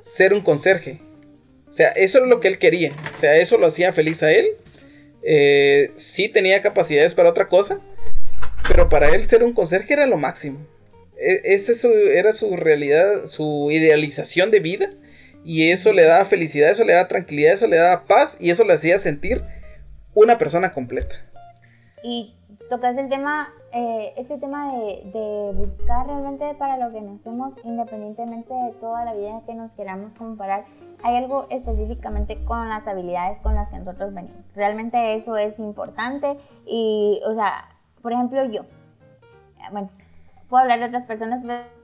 [0.00, 1.00] ser un conserje.
[1.68, 2.92] O sea, eso es lo que él quería.
[3.14, 4.46] O sea, eso lo hacía feliz a él.
[5.22, 7.80] Eh, sí tenía capacidades para otra cosa,
[8.68, 10.66] pero para él ser un conserje era lo máximo.
[11.18, 14.90] E, esa era su realidad, su idealización de vida.
[15.46, 18.64] Y eso le daba felicidad, eso le daba tranquilidad, eso le daba paz y eso
[18.64, 19.44] le hacía sentir
[20.12, 21.14] una persona completa.
[22.02, 22.34] Y
[22.68, 28.72] tocas el tema, eh, este tema de, buscar realmente para lo que nacemos, independientemente de
[28.80, 30.64] toda la vida que nos queramos comparar,
[31.04, 34.44] hay algo específicamente con las habilidades con las que nosotros venimos.
[34.56, 36.36] Realmente eso es importante
[36.66, 37.68] y, o sea,
[38.02, 38.62] por ejemplo, yo,
[39.70, 39.90] bueno,
[40.48, 41.75] puedo hablar de otras personas, pero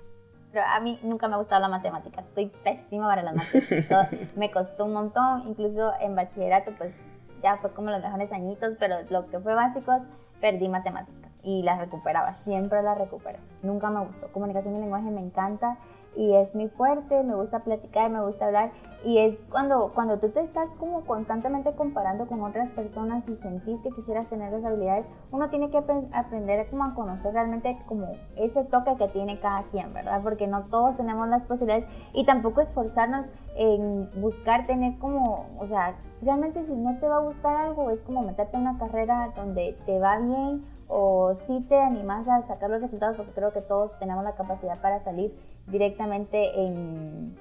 [0.61, 2.25] a mí nunca me ha gustado la matemática.
[2.35, 4.11] Soy pésima para las matemáticas.
[4.37, 6.95] me costó un montón, incluso en bachillerato, pues
[7.43, 10.01] ya fue como los mejores añitos, pero lo que fue básico,
[10.41, 13.39] perdí matemáticas y las recuperaba, siempre las recupero.
[13.63, 14.29] Nunca me gustó.
[14.29, 15.77] Comunicación y lenguaje me encanta
[16.17, 18.71] y es muy fuerte, me gusta platicar, me gusta hablar
[19.05, 23.81] y es cuando, cuando tú te estás como constantemente comparando con otras personas y sentís
[23.81, 25.79] que quisieras tener esas habilidades, uno tiene que
[26.13, 30.21] aprender como a conocer realmente como ese toque que tiene cada quien, ¿verdad?
[30.23, 35.97] Porque no todos tenemos las posibilidades y tampoco esforzarnos en buscar tener como, o sea,
[36.23, 39.77] realmente si no te va a gustar algo es como meterte en una carrera donde
[39.87, 43.99] te va bien o si te animas a sacar los resultados porque creo que todos
[43.99, 45.35] tenemos la capacidad para salir
[45.67, 47.37] directamente en,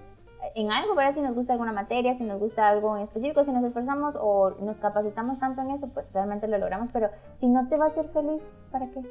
[0.55, 1.15] en algo, ¿verdad?
[1.15, 4.55] Si nos gusta alguna materia, si nos gusta algo en específico, si nos esforzamos o
[4.61, 7.09] nos capacitamos tanto en eso, pues realmente lo logramos, pero
[7.39, 9.01] si no te va a hacer feliz, ¿para qué?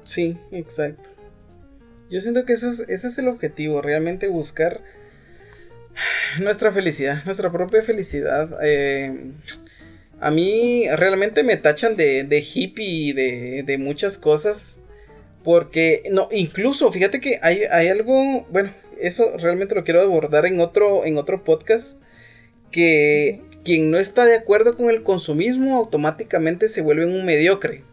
[0.00, 1.10] Sí, exacto.
[2.10, 4.80] Yo siento que eso ese es el objetivo, realmente buscar
[6.40, 8.58] nuestra felicidad, nuestra propia felicidad.
[8.62, 9.32] Eh,
[10.20, 14.80] a mí realmente me tachan de, de hippie y de, de muchas cosas.
[15.46, 21.04] Porque, no, incluso, fíjate que hay, algo, bueno, eso realmente lo quiero abordar en otro,
[21.04, 22.02] en otro podcast,
[22.72, 27.84] que quien no está de acuerdo con el consumismo automáticamente se vuelve un mediocre.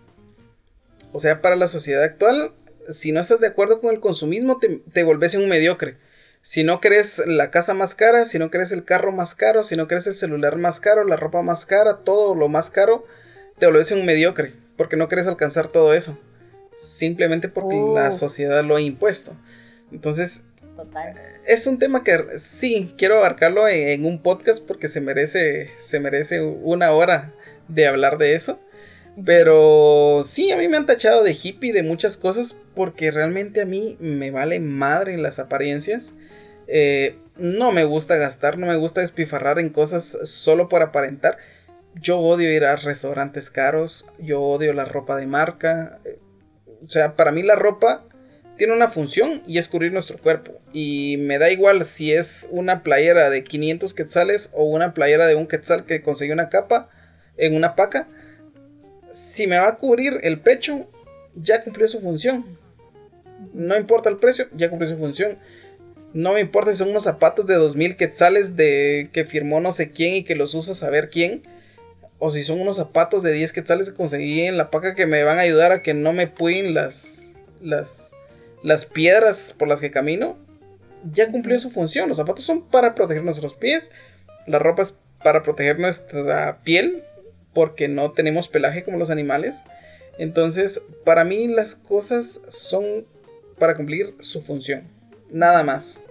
[1.11, 2.53] O sea, para la sociedad actual,
[2.89, 5.97] si no estás de acuerdo con el consumismo, te, te volvés un mediocre.
[6.41, 9.75] Si no crees la casa más cara, si no crees el carro más caro, si
[9.75, 13.05] no crees el celular más caro, la ropa más cara, todo lo más caro,
[13.59, 16.17] te volvés un mediocre, porque no quieres alcanzar todo eso
[16.77, 18.11] simplemente porque la oh.
[18.11, 19.35] sociedad lo ha impuesto.
[19.91, 20.47] Entonces,
[21.45, 26.41] es un tema que sí, quiero abarcarlo en, un podcast porque se merece, se merece
[26.41, 27.33] una hora
[27.67, 28.59] de hablar de eso.
[29.25, 33.65] Pero sí, a mí me han tachado de hippie de muchas cosas porque realmente a
[33.65, 36.15] mí me vale madre las apariencias.
[36.67, 41.37] Eh, no me gusta gastar, no me gusta despifarrar en cosas solo por aparentar.
[41.95, 45.99] Yo odio ir a restaurantes caros, yo odio la ropa de marca,
[46.83, 48.03] o sea, para mí la ropa
[48.57, 50.59] tiene una función y es cubrir nuestro cuerpo.
[50.73, 55.35] Y me da igual si es una playera de 500 quetzales o una playera de
[55.35, 56.89] un quetzal que conseguí una capa
[57.37, 58.07] en una paca.
[59.11, 60.87] Si me va a cubrir el pecho,
[61.35, 62.45] ya cumplió su función.
[63.53, 65.37] No importa el precio, ya cumplió su función.
[66.13, 69.91] No me importa si son unos zapatos de 2000 quetzales de que firmó no sé
[69.91, 71.41] quién y que los usa saber quién
[72.19, 75.23] o si son unos zapatos de 10 quetzales que conseguí en la paca que me
[75.23, 78.15] van a ayudar a que no me puin las, las,
[78.63, 80.37] las piedras por las que camino,
[81.11, 82.07] ya cumplió su función.
[82.07, 83.91] Los zapatos son para proteger nuestros pies,
[84.47, 87.03] la ropa es para proteger nuestra piel,
[87.53, 89.63] porque no tenemos pelaje como los animales.
[90.17, 93.05] Entonces, para mí las cosas son
[93.57, 94.83] para cumplir su función,
[95.31, 96.03] nada más.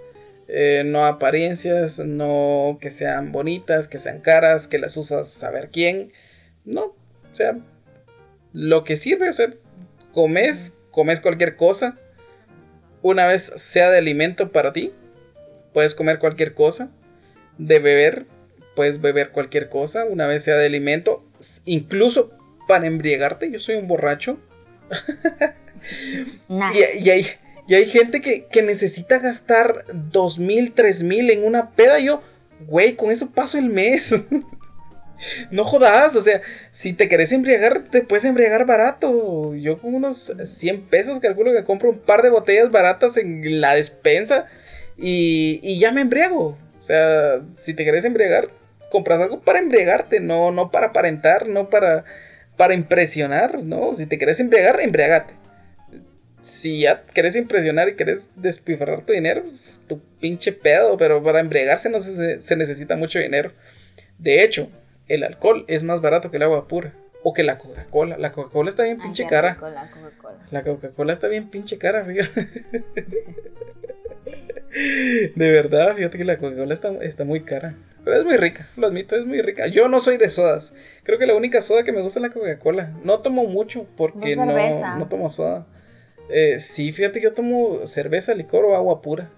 [0.54, 6.08] Eh, no apariencias, no que sean bonitas, que sean caras, que las usas saber quién.
[6.66, 6.94] No, o
[7.32, 7.56] sea,
[8.52, 9.54] lo que sirve, o sea,
[10.12, 11.98] comes, comes cualquier cosa.
[13.00, 14.92] Una vez sea de alimento para ti,
[15.72, 16.90] puedes comer cualquier cosa.
[17.56, 18.26] De beber,
[18.76, 20.04] puedes beber cualquier cosa.
[20.04, 21.24] Una vez sea de alimento,
[21.64, 22.30] incluso
[22.68, 24.38] para embriagarte, yo soy un borracho.
[26.50, 27.26] y, hay,
[27.66, 31.98] y, hay, gente que, que necesita gastar dos mil, tres mil en una peda.
[31.98, 32.22] Yo,
[32.66, 34.24] güey, con eso paso el mes.
[35.50, 36.40] no jodas, o sea,
[36.70, 39.54] si te querés embriagar, te puedes embriagar barato.
[39.54, 43.74] Yo con unos 100 pesos calculo que compro un par de botellas baratas en la
[43.74, 44.46] despensa
[44.96, 46.58] y, y ya me embriago.
[46.80, 48.48] O sea, si te querés embriagar,
[48.90, 52.04] compras algo para embriagarte, no, no para aparentar, no para,
[52.56, 53.94] para impresionar, ¿no?
[53.94, 55.34] Si te querés embriagar, embriagate.
[56.42, 61.40] Si ya querés impresionar y querés despifarrar tu dinero, es tu pinche pedo, pero para
[61.40, 63.52] embriagarse no se, se necesita mucho dinero.
[64.18, 64.68] De hecho,
[65.08, 66.92] el alcohol es más barato que el agua pura.
[67.24, 68.18] O que la Coca-Cola.
[68.18, 69.56] La Coca-Cola está bien pinche cara.
[70.50, 72.64] La Coca-Cola está bien pinche cara, fíjate.
[75.36, 77.74] De verdad, fíjate que la Coca-Cola está, muy cara.
[78.04, 79.66] Pero es muy rica, lo admito, es muy rica.
[79.66, 80.74] Yo no soy de sodas.
[81.04, 82.90] Creo que la única soda que me gusta es la Coca-Cola.
[83.04, 85.66] No tomo mucho porque no, no, tomo soda.
[86.34, 89.30] Eh, sí, fíjate que yo tomo cerveza, licor o agua pura.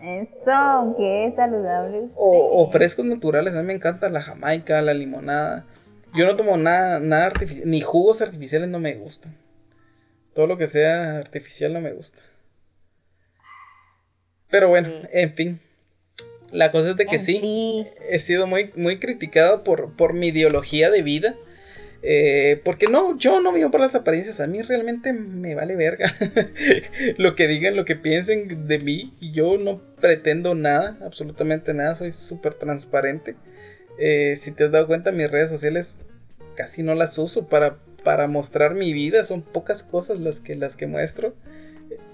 [0.00, 2.06] Eso, es saludable.
[2.16, 5.66] O, frescos naturales, a mí me encanta la jamaica, la limonada.
[6.14, 9.34] Yo no tomo nada, nada artificial, ni jugos artificiales no me gustan.
[10.34, 12.22] Todo lo que sea artificial no me gusta.
[14.48, 15.60] Pero bueno, en fin.
[16.52, 20.90] La cosa es de que sí, he sido muy, muy criticado por, por mi ideología
[20.90, 21.34] de vida.
[22.04, 24.40] Eh, porque no, yo no vivo por las apariencias.
[24.40, 26.14] A mí realmente me vale verga
[27.16, 29.14] lo que digan, lo que piensen de mí.
[29.20, 31.94] Yo no pretendo nada, absolutamente nada.
[31.94, 33.36] Soy súper transparente.
[33.98, 36.00] Eh, si te has dado cuenta, mis redes sociales
[36.56, 39.22] casi no las uso para, para mostrar mi vida.
[39.24, 41.34] Son pocas cosas las que, las que muestro.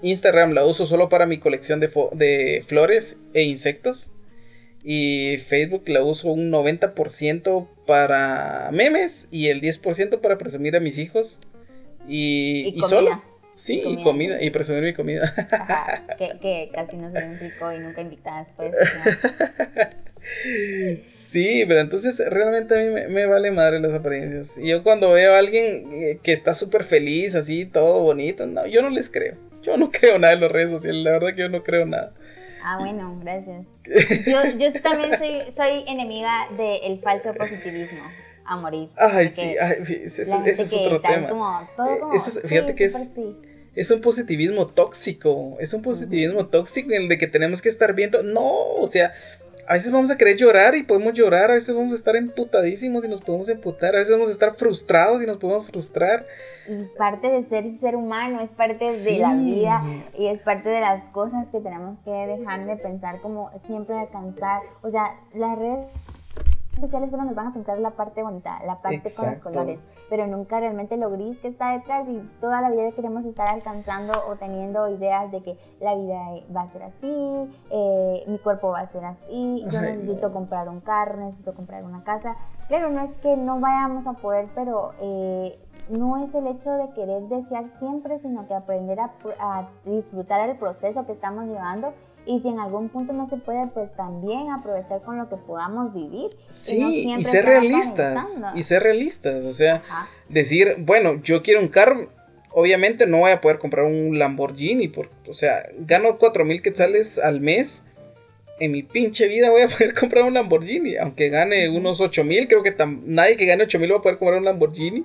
[0.01, 4.11] Instagram la uso solo para mi colección de flores e insectos.
[4.83, 10.99] Y Facebook la uso un 90% para memes y el 10% para presumir a mis
[10.99, 11.39] hijos.
[12.07, 13.19] Y, y, solo.
[13.55, 14.39] Sí, y comida.
[14.39, 15.33] y presumir mi comida.
[16.19, 18.73] que, casi no se ven rico y nunca invitadas, pues.
[21.07, 24.59] Sí, pero entonces realmente a mí me, vale madre las apariencias.
[24.59, 28.67] Y yo cuando veo a alguien eh, que está súper feliz, así, todo bonito, no,
[28.67, 29.35] yo no les creo.
[29.63, 32.13] Yo no creo nada en las redes sociales, la verdad que yo no creo nada.
[32.71, 33.65] Ah, bueno, gracias.
[34.27, 38.03] Yo, yo también soy, soy enemiga del falso positivismo
[38.45, 38.89] a morir.
[38.95, 39.55] Ay, sí,
[40.03, 41.67] ese, es otro tema.
[42.13, 43.11] Eh, fíjate que es,
[43.73, 47.95] es un positivismo tóxico, es un positivismo tóxico en el de que tenemos que estar
[47.95, 49.13] viendo, no, o sea,
[49.69, 53.05] a veces vamos a querer llorar y podemos llorar, a veces vamos a estar emputadísimos
[53.05, 56.25] y nos podemos emputar, a veces vamos a estar frustrados y nos podemos frustrar.
[56.67, 59.83] Es parte de ser ser humano, es parte de la vida
[60.17, 64.63] y es parte de las cosas que tenemos que dejar de pensar como siempre alcanzar.
[64.81, 65.85] O sea, las redes
[66.81, 69.79] sociales solo nos van a pintar la parte bonita, la parte con los colores
[70.09, 74.13] pero nunca realmente lo gris que está detrás y toda la vida queremos estar alcanzando
[74.27, 76.19] o teniendo ideas de que la vida
[76.55, 80.81] va a ser así, eh, mi cuerpo va a ser así, yo necesito comprar un
[80.81, 82.35] carro, necesito comprar una casa.
[82.67, 86.89] Claro, no es que no vayamos a poder, pero eh, no es el hecho de
[86.91, 91.93] querer desear siempre, sino que aprender a, a disfrutar el proceso que estamos llevando
[92.29, 95.95] y si en algún punto no se puede, pues también aprovechar con lo que podamos
[95.95, 96.29] vivir.
[96.47, 98.43] Sí, y, ser realistas.
[98.53, 99.45] Y ser realistas.
[99.45, 99.81] O sea,
[100.27, 102.11] decir, bueno, yo quiero un carro.
[102.51, 104.89] Obviamente no voy a poder comprar un Lamborghini.
[104.89, 107.83] Por, o sea, gano 4 mil quetzales al mes.
[108.59, 110.97] En mi pinche vida voy a poder comprar un Lamborghini.
[110.97, 112.47] Aunque gane unos 8 mil.
[112.47, 112.75] Creo que
[113.05, 115.03] nadie que gane 8 mil va a poder comprar un Lamborghini.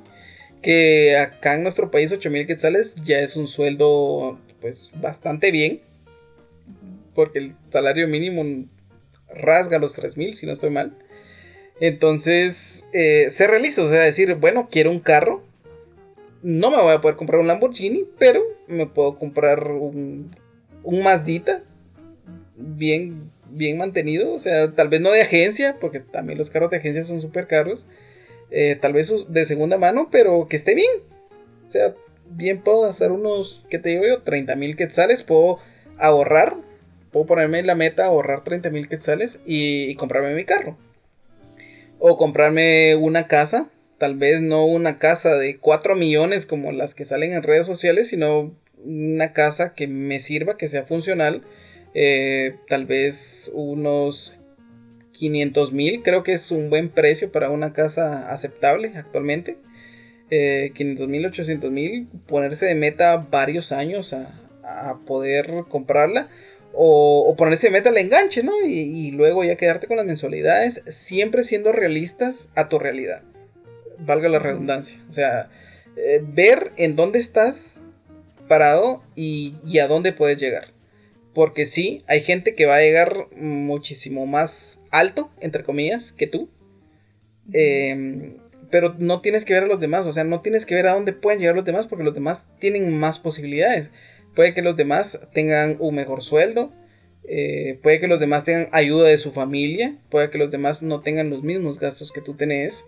[0.61, 5.81] Que acá en nuestro país 8 mil quetzales ya es un sueldo pues bastante bien
[7.15, 8.67] porque el salario mínimo
[9.29, 10.97] rasga los 3.000, si no estoy mal.
[11.81, 15.43] Entonces, eh, se realiza, o sea, decir, bueno, quiero un carro.
[16.43, 20.37] No me voy a poder comprar un Lamborghini, pero me puedo comprar un,
[20.83, 21.63] un Mazdita
[22.57, 24.33] bien, bien mantenido.
[24.33, 27.47] O sea, tal vez no de agencia, porque también los carros de agencia son súper
[27.47, 27.87] caros.
[28.51, 30.91] Eh, tal vez de segunda mano, pero que esté bien.
[31.67, 31.95] O sea,
[32.31, 34.23] bien puedo hacer unos, ¿qué te digo yo?
[34.23, 35.23] 30 mil quetzales.
[35.23, 35.59] Puedo
[35.99, 36.57] ahorrar
[37.15, 40.77] puedo ponerme la meta ahorrar 30 mil quetzales y, comprarme mi carro.
[42.01, 47.05] O comprarme una casa, tal vez no una casa de 4 millones como las que
[47.05, 48.53] salen en redes sociales, sino
[48.85, 51.43] una casa que me sirva, que sea funcional.
[51.95, 54.37] Eh, tal vez unos
[55.13, 59.57] 500 mil, creo que es un buen precio para una casa aceptable actualmente.
[60.31, 66.29] 500 eh, mil, 800 mil, ponerse de meta varios años a, a poder comprarla
[66.77, 68.53] o, ponerse meta al enganche, ¿no?
[68.67, 73.23] Y, luego ya quedarte con las mensualidades, siempre siendo realistas a tu realidad.
[73.99, 74.99] valga la redundancia.
[75.09, 75.51] O sea,
[75.97, 77.81] eh, ver en dónde estás
[78.49, 80.69] parado y, a dónde puedes llegar.
[81.33, 86.49] Porque sí, hay gente que va a llegar muchísimo más alto, entre comillas, que tú.
[87.53, 88.37] Em,
[88.71, 90.95] pero no tienes que ver a los demás, o sea, no tienes que ver a
[90.95, 93.91] dónde pueden llegar los demás porque los demás tienen más posibilidades.
[94.35, 96.73] Puede que los demás tengan un mejor sueldo,
[97.27, 101.01] eh, puede que los demás tengan ayuda de su familia, puede que los demás no
[101.01, 102.85] tengan los mismos gastos que tú tenés.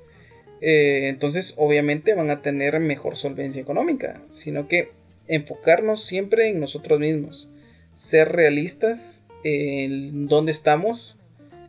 [0.61, 4.91] Eh, entonces, obviamente van a tener mejor solvencia económica, sino que
[5.29, 7.51] enfocarnos siempre en nosotros mismos,
[7.95, 11.17] ser realistas en dónde estamos,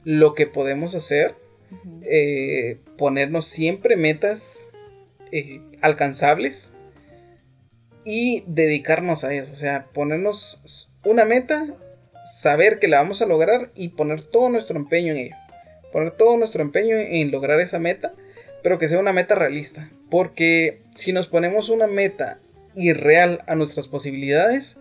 [0.04, 1.36] lo que podemos hacer,
[2.04, 4.72] eh, ponernos siempre metas
[5.82, 6.77] alcanzables
[8.10, 11.76] y dedicarnos a eso, o sea, ponernos una meta
[12.24, 15.36] saber que la vamos a lograr y poner todo nuestro empeño en ello.
[15.92, 18.14] Poner todo nuestro empeño en lograr esa meta,
[18.64, 19.92] pero que sea una meta realista.
[20.10, 22.40] Porque si nos ponemos una meta
[22.78, 24.80] irreal a nuestras posibilidades,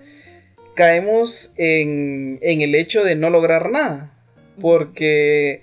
[0.77, 4.13] caemos en, en el hecho de no lograr nada.
[4.61, 5.63] Porque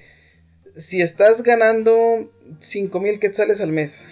[0.76, 4.06] si estás ganando 5 mil quetzales al mes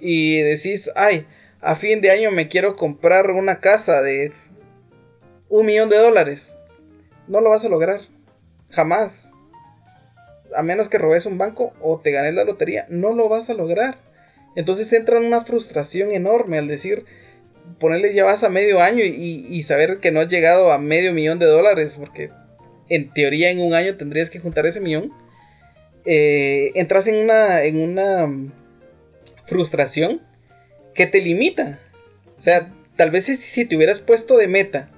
[0.00, 1.24] y decís, ay,
[1.60, 4.32] a fin de año me quiero comprar una casa de
[5.48, 6.58] un millón de dólares
[7.28, 8.00] no lo vas a lograr.
[8.70, 9.32] Jamás.
[10.54, 13.54] A menos que robes un banco o te ganes la lotería, no lo vas a
[13.54, 13.98] lograr.
[14.54, 17.04] Entonces entra en una frustración enorme al decir,
[17.78, 21.38] ponerle ya vas a medio año y, saber que no has llegado a medio millón
[21.38, 22.30] de dólares, porque
[22.88, 25.12] en teoría en un año tendrías que juntar ese millón.
[26.06, 28.30] Eh, entras en una, en una
[29.44, 30.22] frustración
[30.96, 31.78] que te limita.
[32.36, 34.90] O sea, tal vez si te hubieras puesto de meta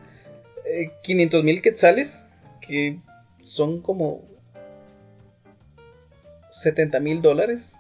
[1.03, 2.25] 500 mil quetzales,
[2.61, 2.99] que
[3.43, 4.23] son como
[6.51, 7.79] 70 mil dólares,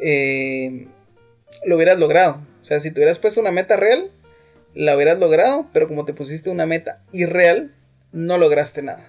[0.00, 0.88] eh,
[1.64, 2.46] lo hubieras logrado.
[2.60, 4.10] O sea, si te hubieras puesto una meta real,
[4.74, 7.74] la hubieras logrado, pero como te pusiste una meta irreal,
[8.12, 9.08] no lograste nada.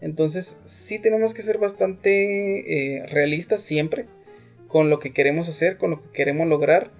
[0.00, 4.06] Entonces, sí tenemos que ser bastante eh, realistas siempre
[4.74, 6.90] con lo que queremos hacer, con lo que queremos lograr,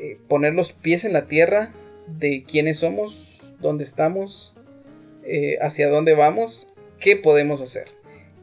[0.00, 1.72] eh, poner los pies en la tierra
[2.08, 4.56] de quiénes somos, dónde estamos,
[5.22, 7.84] eh, hacia dónde vamos, qué podemos hacer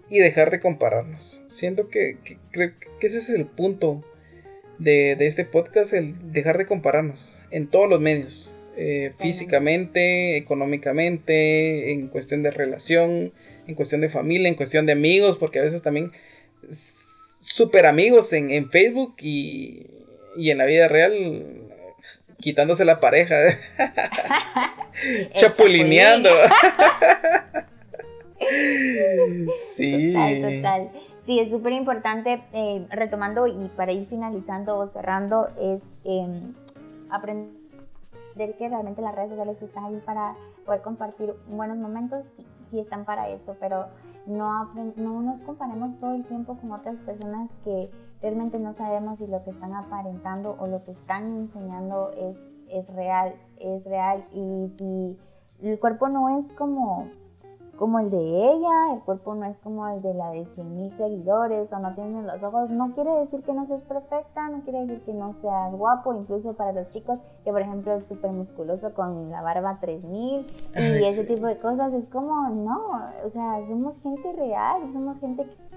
[0.09, 1.43] y dejar de compararnos.
[1.47, 4.05] Siento que, que, ese es el punto
[4.79, 12.07] de, este podcast, el dejar de compararnos en todos los medios, eh, físicamente, económicamente, en
[12.07, 13.33] cuestión de relación,
[13.67, 16.13] en cuestión de familia, en cuestión de amigos, porque a veces también
[17.51, 19.85] super amigos en, en Facebook y,
[20.35, 21.69] y en la vida real
[22.37, 23.35] quitándose la pareja.
[25.33, 26.29] Chapulineando.
[29.59, 30.13] sí.
[30.13, 30.91] Total, total.
[31.25, 36.53] Sí, es súper importante, eh, retomando y para ir finalizando o cerrando, es em,
[37.11, 37.51] aprender
[38.57, 40.35] que realmente las redes sociales están ahí para
[40.65, 43.85] poder compartir buenos momentos, sí, sí están para eso, pero
[44.25, 47.89] no, no nos comparemos todo el tiempo con otras personas que
[48.21, 52.37] realmente no sabemos si lo que están aparentando o lo que están enseñando es,
[52.69, 54.25] es real, es real.
[54.31, 55.17] Y si
[55.61, 57.09] el cuerpo no es como,
[57.81, 60.91] como el de ella, el cuerpo no es como el de la de 100 mil
[60.91, 64.81] seguidores o no tiene los ojos, no quiere decir que no seas perfecta, no quiere
[64.81, 68.93] decir que no seas guapo, incluso para los chicos que por ejemplo es súper musculoso
[68.93, 73.95] con la barba 3000 y ese tipo de cosas, es como, no, o sea, somos
[74.03, 75.70] gente real, somos gente que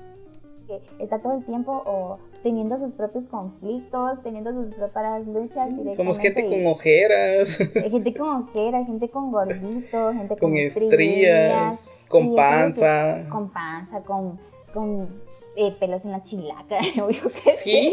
[0.98, 5.96] está todo el tiempo o teniendo sus propios conflictos, teniendo sus propias luchas.
[5.96, 7.56] somos gente con ojeras.
[7.56, 13.28] Gente con ojeras, gente con gorditos, gente con, estrías, con panza.
[13.30, 14.38] con panza, con,
[14.72, 15.08] con
[15.56, 16.78] eh, pelos en la chilaca.
[17.28, 17.92] sí.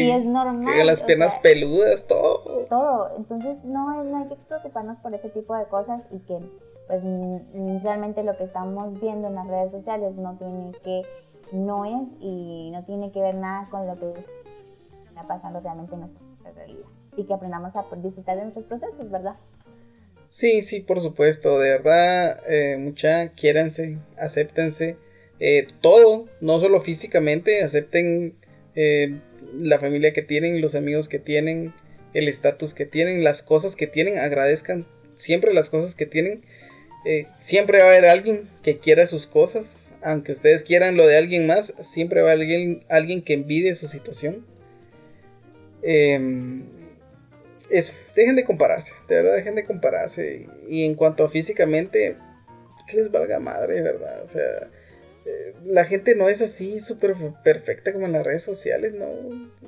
[0.00, 0.86] Y es normal.
[0.86, 2.66] Las piernas peludas, todo.
[2.68, 3.10] Todo.
[3.16, 6.38] Entonces no, no hay que preocuparnos por ese tipo de cosas y que
[6.86, 7.02] pues
[7.82, 11.02] realmente lo que estamos viendo en las redes sociales no tiene que
[11.52, 14.20] no es y no tiene que ver nada con lo que
[15.08, 16.20] está pasando realmente en nuestra
[16.54, 16.86] realidad.
[17.16, 19.36] Y que aprendamos a disfrutar de nuestros procesos, ¿verdad?
[20.28, 24.96] Sí, sí, por supuesto, de verdad, eh, mucha, quiéranse, acéptense,
[25.38, 28.34] eh, todo, no solo físicamente, acepten
[28.74, 29.20] eh,
[29.56, 31.72] la familia que tienen, los amigos que tienen,
[32.14, 36.44] el estatus que tienen, las cosas que tienen, agradezcan siempre las cosas que tienen
[37.04, 41.18] eh, siempre va a haber alguien que quiera sus cosas, aunque ustedes quieran lo de
[41.18, 44.44] alguien más, siempre va a haber alguien, alguien que envidie su situación.
[45.82, 46.62] Em,
[47.70, 50.46] eso, dejen de compararse, de verdad, dejen de compararse.
[50.68, 52.16] Y, en cuanto a físicamente,
[52.86, 54.22] que les valga madre, ¿verdad?
[54.22, 54.70] O sea,
[55.26, 59.06] eh, la gente no es así súper perfecta como en las redes sociales, ¿no?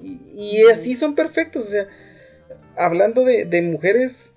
[0.03, 1.89] Y, así son perfectos, o sea,
[2.77, 4.35] hablando de, mujeres,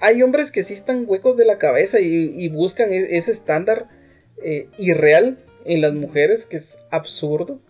[0.00, 3.88] hay hombres que sí están huecos de la cabeza y, buscan e, ese estándar
[4.42, 7.60] eh, irreal en las mujeres, que es absurdo.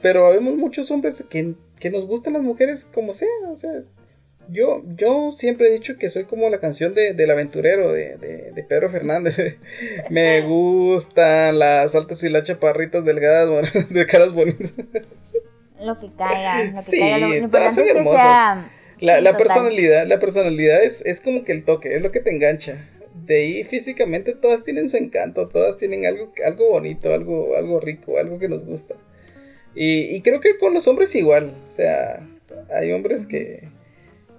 [0.00, 3.82] Pero vemos muchos hombres que, que nos gustan las mujeres como sea, o sea,
[4.48, 8.16] yo, yo siempre he dicho que soy como la canción de, del aventurero de,
[8.54, 9.38] de, Pedro Fernández.
[10.10, 14.72] Me gustan las altas y las chaparritas delgadas de caras bonitas.
[15.80, 17.28] Lo que caiga, lo que sí, caiga.
[17.28, 18.66] Lo, todas son hermosas.
[19.02, 22.30] La, la personalidad, la personalidad es, es como que el toque, es lo que te
[22.30, 22.88] engancha.
[23.26, 28.18] De ahí físicamente todas tienen su encanto, todas tienen algo, algo bonito, algo, algo rico,
[28.18, 28.94] algo que nos gusta.
[29.74, 31.52] Y, y creo que con los hombres igual.
[31.68, 32.26] O sea,
[32.74, 33.68] hay hombres que,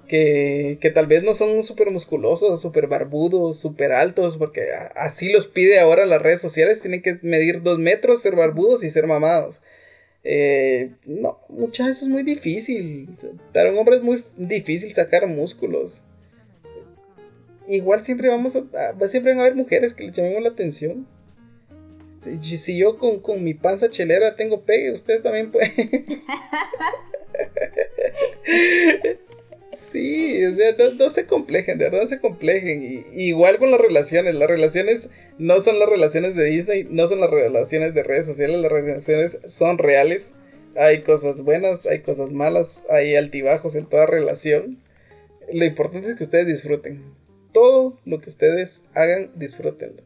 [0.07, 5.79] que, tal vez no son súper musculosos, súper barbudos, súper altos, porque así los pide
[5.79, 9.61] ahora las redes sociales, tienen que medir dos metros, ser barbudos y ser mamados.
[10.23, 13.09] Eh, no, muchas veces es muy difícil.
[13.53, 16.01] Para un hombre es muy difícil sacar músculos.
[17.67, 18.61] Igual siempre vamos a,
[19.07, 21.05] siempre van a haber mujeres que le llamemos la atención.
[22.19, 26.21] Si, si yo con, con, mi panza chelera tengo pegue, ustedes también pueden.
[29.73, 33.05] Sí, o sea, no, se complejen, de verdad se complejen.
[33.15, 35.09] igual con las relaciones, las relaciones
[35.39, 39.39] no son las relaciones de Disney, no son las relaciones de redes sociales, las relaciones
[39.45, 40.31] son reales.
[40.75, 44.79] Hay cosas buenas, hay cosas malas, hay altibajos en toda relación.
[45.51, 47.03] Lo importante es que ustedes disfruten.
[47.51, 50.03] Todo lo que ustedes hagan, disfrútenlo.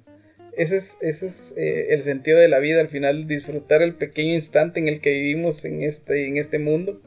[0.57, 4.33] Ese es, ese es eh, el sentido de la vida, al final disfrutar el pequeño
[4.33, 7.01] instante en el que vivimos en este, en este mundo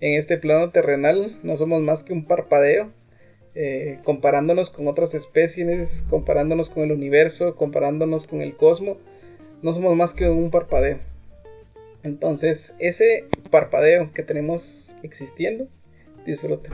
[0.00, 2.92] en este plano terrenal no somos más que un parpadeo,
[3.54, 8.98] eh, comparándonos con otras especies, comparándonos con el universo, comparándonos con el cosmos,
[9.62, 10.98] no somos más que un parpadeo.
[12.04, 15.66] Entonces, ese parpadeo que tenemos existiendo,
[16.24, 16.72] disfruten.